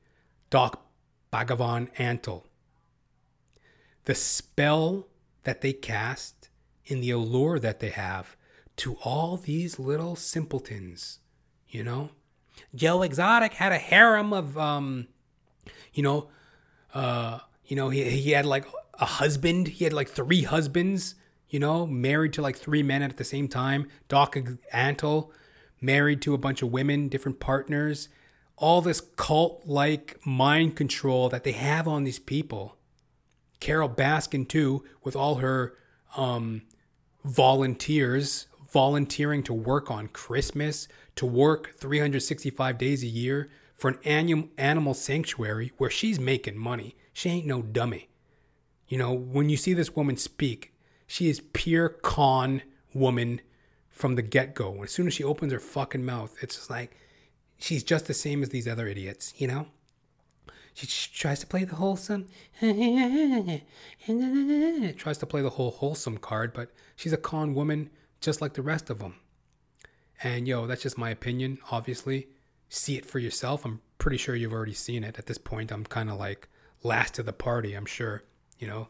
[0.50, 0.84] Doc
[1.32, 2.44] Bhagavan Antle,
[4.06, 5.06] the spell
[5.48, 6.50] that they cast
[6.86, 8.36] in the allure that they have
[8.76, 11.20] to all these little simpletons,
[11.70, 12.10] you know?
[12.76, 15.08] Joe Exotic had a harem of um,
[15.94, 16.28] you know,
[16.94, 18.66] uh, you know, he he had like
[18.96, 19.70] a husband.
[19.70, 21.16] He had like three husbands.
[21.50, 23.88] You know, married to like three men at the same time.
[24.10, 24.36] Doc
[24.74, 25.30] Antle,
[25.80, 28.10] married to a bunch of women, different partners.
[28.58, 32.77] All this cult like mind control that they have on these people.
[33.60, 35.76] Carole Baskin too, with all her
[36.16, 36.64] um,
[37.24, 44.50] volunteers, volunteering to work on Christmas, to work 365 days a year for an annual
[44.58, 46.96] animal sanctuary where she's making money.
[47.14, 48.10] She ain't no dummy.
[48.88, 50.74] You know, when you see this woman speak,
[51.06, 52.62] she is pure con
[52.94, 53.42] woman
[53.90, 54.84] from the get go.
[54.84, 56.96] As soon as she opens her fucking mouth, it's just like
[57.58, 59.68] she's just the same as these other idiots, you know?
[60.78, 62.28] She tries to play the wholesome,
[62.62, 63.62] tries
[65.18, 67.90] to play the whole wholesome card, but she's a con woman
[68.22, 69.16] just like the rest of them.
[70.22, 72.28] And yo, that's just my opinion, obviously.
[72.70, 73.66] See it for yourself.
[73.66, 75.18] I'm pretty sure you've already seen it.
[75.18, 76.48] At this point, I'm kind of like
[76.84, 78.22] last to the party, I'm sure.
[78.60, 78.90] You know,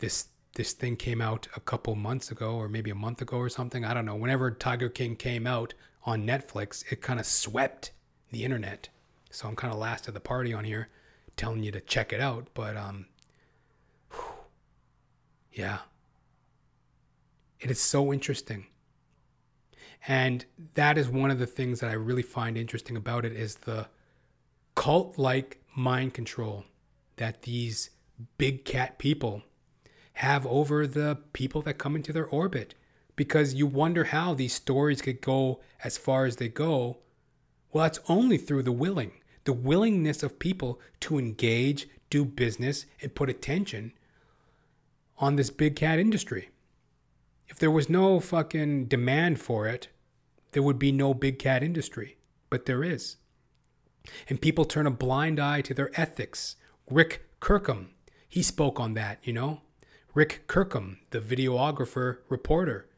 [0.00, 0.26] this
[0.56, 3.82] this thing came out a couple months ago or maybe a month ago or something.
[3.82, 4.14] I don't know.
[4.14, 5.72] Whenever Tiger King came out
[6.04, 7.92] on Netflix, it kind of swept
[8.30, 8.90] the internet.
[9.30, 10.90] So I'm kind of last to the party on here
[11.36, 13.06] telling you to check it out, but um
[14.10, 14.34] whew,
[15.52, 15.78] yeah.
[17.60, 18.66] It is so interesting.
[20.06, 20.44] And
[20.74, 23.86] that is one of the things that I really find interesting about it is the
[24.74, 26.64] cult like mind control
[27.16, 27.90] that these
[28.36, 29.42] big cat people
[30.14, 32.74] have over the people that come into their orbit.
[33.16, 36.98] Because you wonder how these stories could go as far as they go.
[37.72, 39.12] Well, that's only through the willing,
[39.44, 43.92] the willingness of people to engage, do business, and put attention
[45.18, 46.50] on this big cat industry.
[47.48, 49.88] If there was no fucking demand for it,
[50.52, 52.16] there would be no big cat industry.
[52.50, 53.16] But there is.
[54.28, 56.56] And people turn a blind eye to their ethics.
[56.90, 57.90] Rick Kirkham,
[58.28, 59.62] he spoke on that, you know?
[60.14, 62.88] Rick Kirkham, the videographer reporter,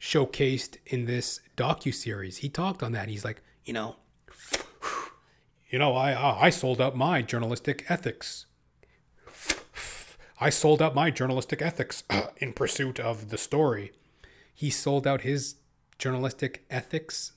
[0.00, 2.38] showcased in this docu series.
[2.38, 3.08] He talked on that.
[3.08, 3.96] He's like, you know,
[5.74, 8.46] you know, I I sold out my journalistic ethics.
[10.40, 12.04] I sold out my journalistic ethics
[12.36, 13.90] in pursuit of the story.
[14.54, 15.56] He sold out his
[15.98, 17.32] journalistic ethics.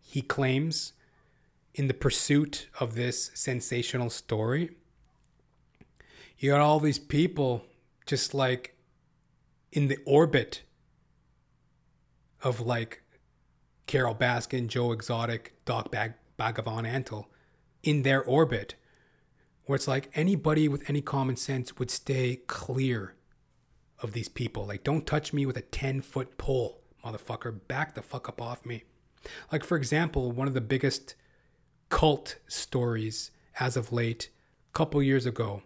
[0.00, 0.92] He claims
[1.74, 4.70] in the pursuit of this sensational story.
[6.38, 7.64] You got all these people
[8.06, 8.76] just like
[9.72, 10.62] in the orbit
[12.44, 13.02] of like
[13.88, 17.26] Carole Baskin, Joe Exotic, Doc Bag- Bhagavan Antle
[17.82, 18.74] in their orbit,
[19.66, 23.14] where it's like anybody with any common sense would stay clear
[24.02, 24.66] of these people.
[24.66, 27.60] Like, don't touch me with a 10 foot pole, motherfucker.
[27.68, 28.84] Back the fuck up off me.
[29.52, 31.14] Like, for example, one of the biggest
[31.90, 34.30] cult stories as of late,
[34.70, 35.62] a couple years ago,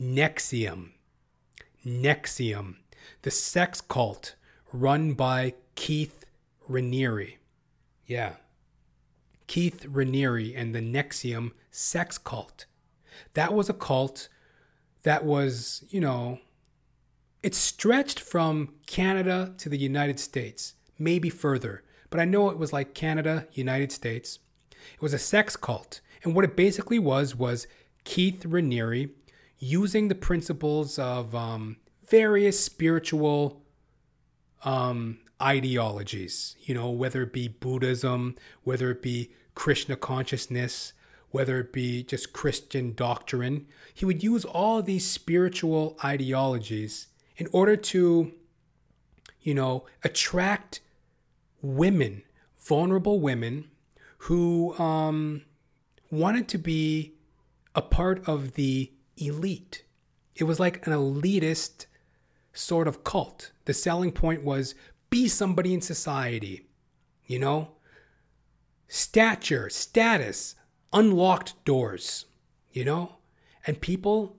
[0.00, 0.90] NXIVM.
[1.84, 2.76] NXIVM,
[3.22, 4.36] the sex cult
[4.72, 6.24] run by Keith
[6.70, 7.38] Raniere.
[8.06, 8.34] Yeah.
[9.46, 12.66] Keith Raniere and the NXIVM sex cult.
[13.34, 14.28] That was a cult
[15.02, 16.38] that was, you know,
[17.42, 22.72] it stretched from Canada to the United States, maybe further, but I know it was
[22.72, 24.38] like Canada, United States.
[24.70, 26.00] It was a sex cult.
[26.22, 27.66] And what it basically was was
[28.04, 29.10] Keith Raniere
[29.58, 33.62] using the principles of um, various spiritual
[34.64, 40.92] um, ideologies, you know, whether it be Buddhism, whether it be Krishna consciousness,
[41.30, 43.66] whether it be just Christian doctrine.
[43.92, 48.32] He would use all these spiritual ideologies in order to,
[49.40, 50.80] you know, attract
[51.60, 52.22] women,
[52.58, 53.70] vulnerable women
[54.18, 55.42] who um,
[56.10, 57.14] wanted to be
[57.74, 59.84] a part of the elite.
[60.36, 61.86] It was like an elitist
[62.52, 63.52] sort of cult.
[63.64, 64.74] The selling point was
[65.12, 66.66] be somebody in society,
[67.26, 67.72] you know?
[68.88, 70.54] Stature, status,
[70.90, 72.24] unlocked doors,
[72.72, 73.18] you know?
[73.66, 74.38] And people,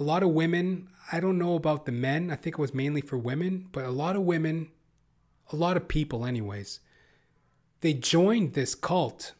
[0.00, 3.00] a lot of women, I don't know about the men, I think it was mainly
[3.00, 4.72] for women, but a lot of women,
[5.52, 6.80] a lot of people, anyways,
[7.80, 9.34] they joined this cult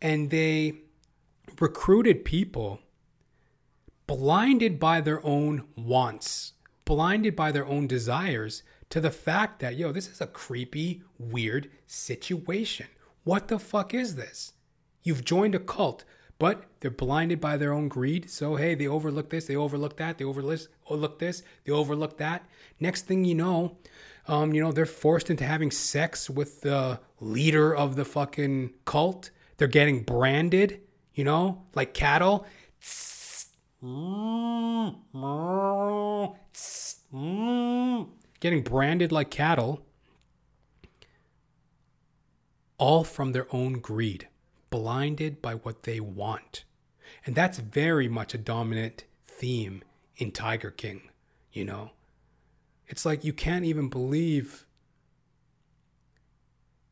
[0.00, 0.72] and they
[1.60, 2.80] recruited people
[4.06, 6.54] blinded by their own wants,
[6.86, 11.70] blinded by their own desires to the fact that, yo, this is a creepy, weird
[11.86, 12.86] situation.
[13.24, 14.52] What the fuck is this?
[15.02, 16.04] You've joined a cult,
[16.38, 18.30] but they're blinded by their own greed.
[18.30, 22.46] So, hey, they overlook this, they overlook that, they overlook this, they overlook that.
[22.80, 23.76] Next thing you know,
[24.26, 29.30] um, you know, they're forced into having sex with the leader of the fucking cult.
[29.56, 30.80] They're getting branded,
[31.14, 32.46] you know, like cattle.
[33.82, 36.36] Mm, mm,
[37.14, 38.08] mm.
[38.40, 39.84] Getting branded like cattle,
[42.78, 44.28] all from their own greed,
[44.70, 46.64] blinded by what they want.
[47.26, 49.82] And that's very much a dominant theme
[50.16, 51.10] in Tiger King,
[51.52, 51.90] you know?
[52.86, 54.66] It's like you can't even believe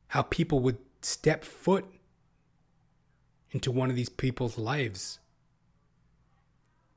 [0.08, 1.84] how people would step foot
[3.50, 5.20] into one of these people's lives,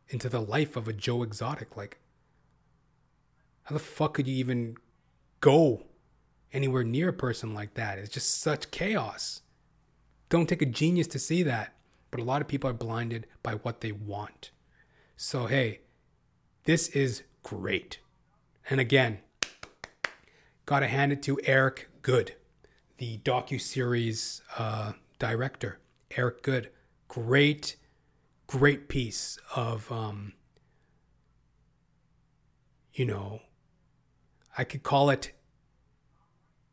[0.10, 1.78] into the life of a Joe Exotic.
[1.78, 1.99] Like,
[3.70, 4.76] how the fuck could you even
[5.42, 5.84] go
[6.52, 8.00] anywhere near a person like that?
[8.00, 9.42] It's just such chaos.
[10.30, 11.76] Don't take a genius to see that,
[12.10, 14.50] but a lot of people are blinded by what they want.
[15.16, 15.82] So, hey,
[16.64, 18.00] this is great.
[18.72, 19.20] And again,
[20.66, 22.34] gotta hand it to Eric Goode,
[22.98, 25.78] the docu series uh, director.
[26.18, 26.72] Eric Goode,
[27.08, 27.76] great,
[28.48, 30.34] great piece of, um,
[32.94, 33.42] you know,
[34.60, 35.32] I could call it.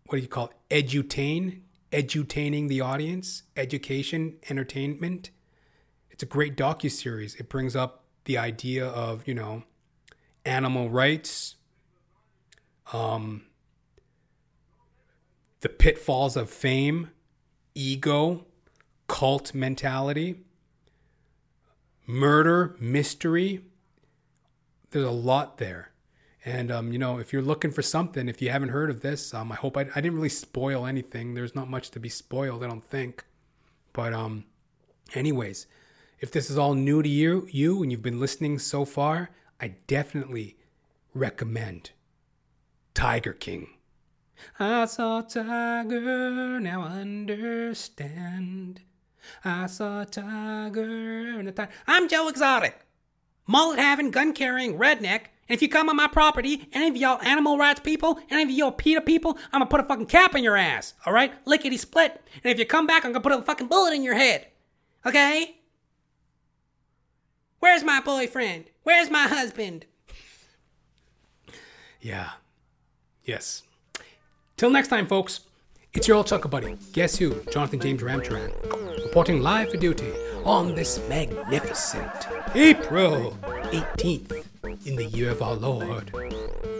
[0.06, 0.88] What do you call it?
[0.88, 1.60] Edutain,
[1.92, 5.30] edutaining the audience, education, entertainment.
[6.10, 7.36] It's a great docu series.
[7.36, 9.62] It brings up the idea of you know
[10.44, 11.54] animal rights,
[12.92, 13.42] um,
[15.60, 17.10] the pitfalls of fame,
[17.76, 18.46] ego,
[19.06, 20.40] cult mentality,
[22.04, 23.60] murder, mystery.
[24.90, 25.92] There's a lot there.
[26.46, 29.34] And, um, you know, if you're looking for something, if you haven't heard of this,
[29.34, 31.34] um, I hope I, I didn't really spoil anything.
[31.34, 33.24] There's not much to be spoiled, I don't think.
[33.92, 34.44] But, um,
[35.12, 35.66] anyways,
[36.20, 39.74] if this is all new to you, you and you've been listening so far, I
[39.88, 40.56] definitely
[41.14, 41.90] recommend
[42.94, 43.70] Tiger King.
[44.60, 48.82] I saw Tiger, now understand.
[49.44, 51.70] I saw Tiger in the time.
[51.88, 52.85] I'm Joe Exotic,
[53.46, 55.26] mullet having, gun carrying redneck.
[55.48, 58.50] And if you come on my property, any of y'all animal rights people, any of
[58.50, 61.32] y'all PETA people, I'm gonna put a fucking cap in your ass, alright?
[61.46, 62.20] Lickety split.
[62.42, 64.48] And if you come back, I'm gonna put a fucking bullet in your head.
[65.04, 65.56] Okay?
[67.60, 68.66] Where's my boyfriend?
[68.82, 69.86] Where's my husband?
[72.00, 72.30] Yeah.
[73.24, 73.62] Yes.
[74.56, 75.40] Till next time, folks,
[75.92, 76.76] it's your old Chuckle Buddy.
[76.92, 77.40] Guess who?
[77.50, 78.52] Jonathan James Ramcharan.
[79.04, 80.12] Reporting live for duty
[80.44, 84.42] on this magnificent April 18th
[84.86, 86.06] in the year of our Lord,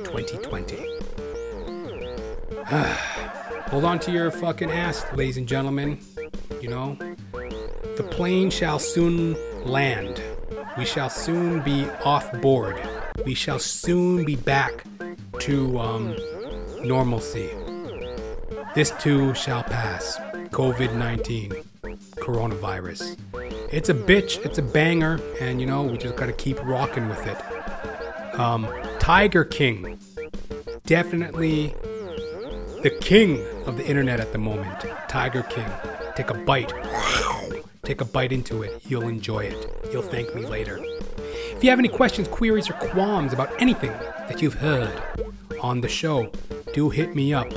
[0.04, 0.74] 2020.
[3.68, 6.00] Hold on to your fucking ass, ladies and gentlemen.
[6.62, 6.96] You know,
[7.98, 9.36] the plane shall soon
[9.66, 10.22] land.
[10.78, 12.80] We shall soon be off board.
[13.26, 14.82] We shall soon be back
[15.40, 16.16] to um,
[16.84, 17.50] normalcy.
[18.74, 20.16] This too shall pass.
[20.52, 21.52] COVID 19,
[22.16, 23.16] coronavirus.
[23.72, 27.26] It's a bitch, it's a banger, and you know, we just gotta keep rocking with
[27.26, 28.38] it.
[28.38, 28.68] Um,
[28.98, 29.98] Tiger King,
[30.84, 31.74] definitely
[32.82, 34.84] the king of the internet at the moment.
[35.08, 35.66] Tiger King.
[36.14, 36.72] Take a bite.
[37.82, 38.82] Take a bite into it.
[38.88, 39.88] You'll enjoy it.
[39.92, 40.80] You'll thank me later.
[41.56, 43.90] If you have any questions, queries, or qualms about anything
[44.28, 45.02] that you've heard
[45.60, 46.30] on the show,
[46.72, 47.48] do hit me up.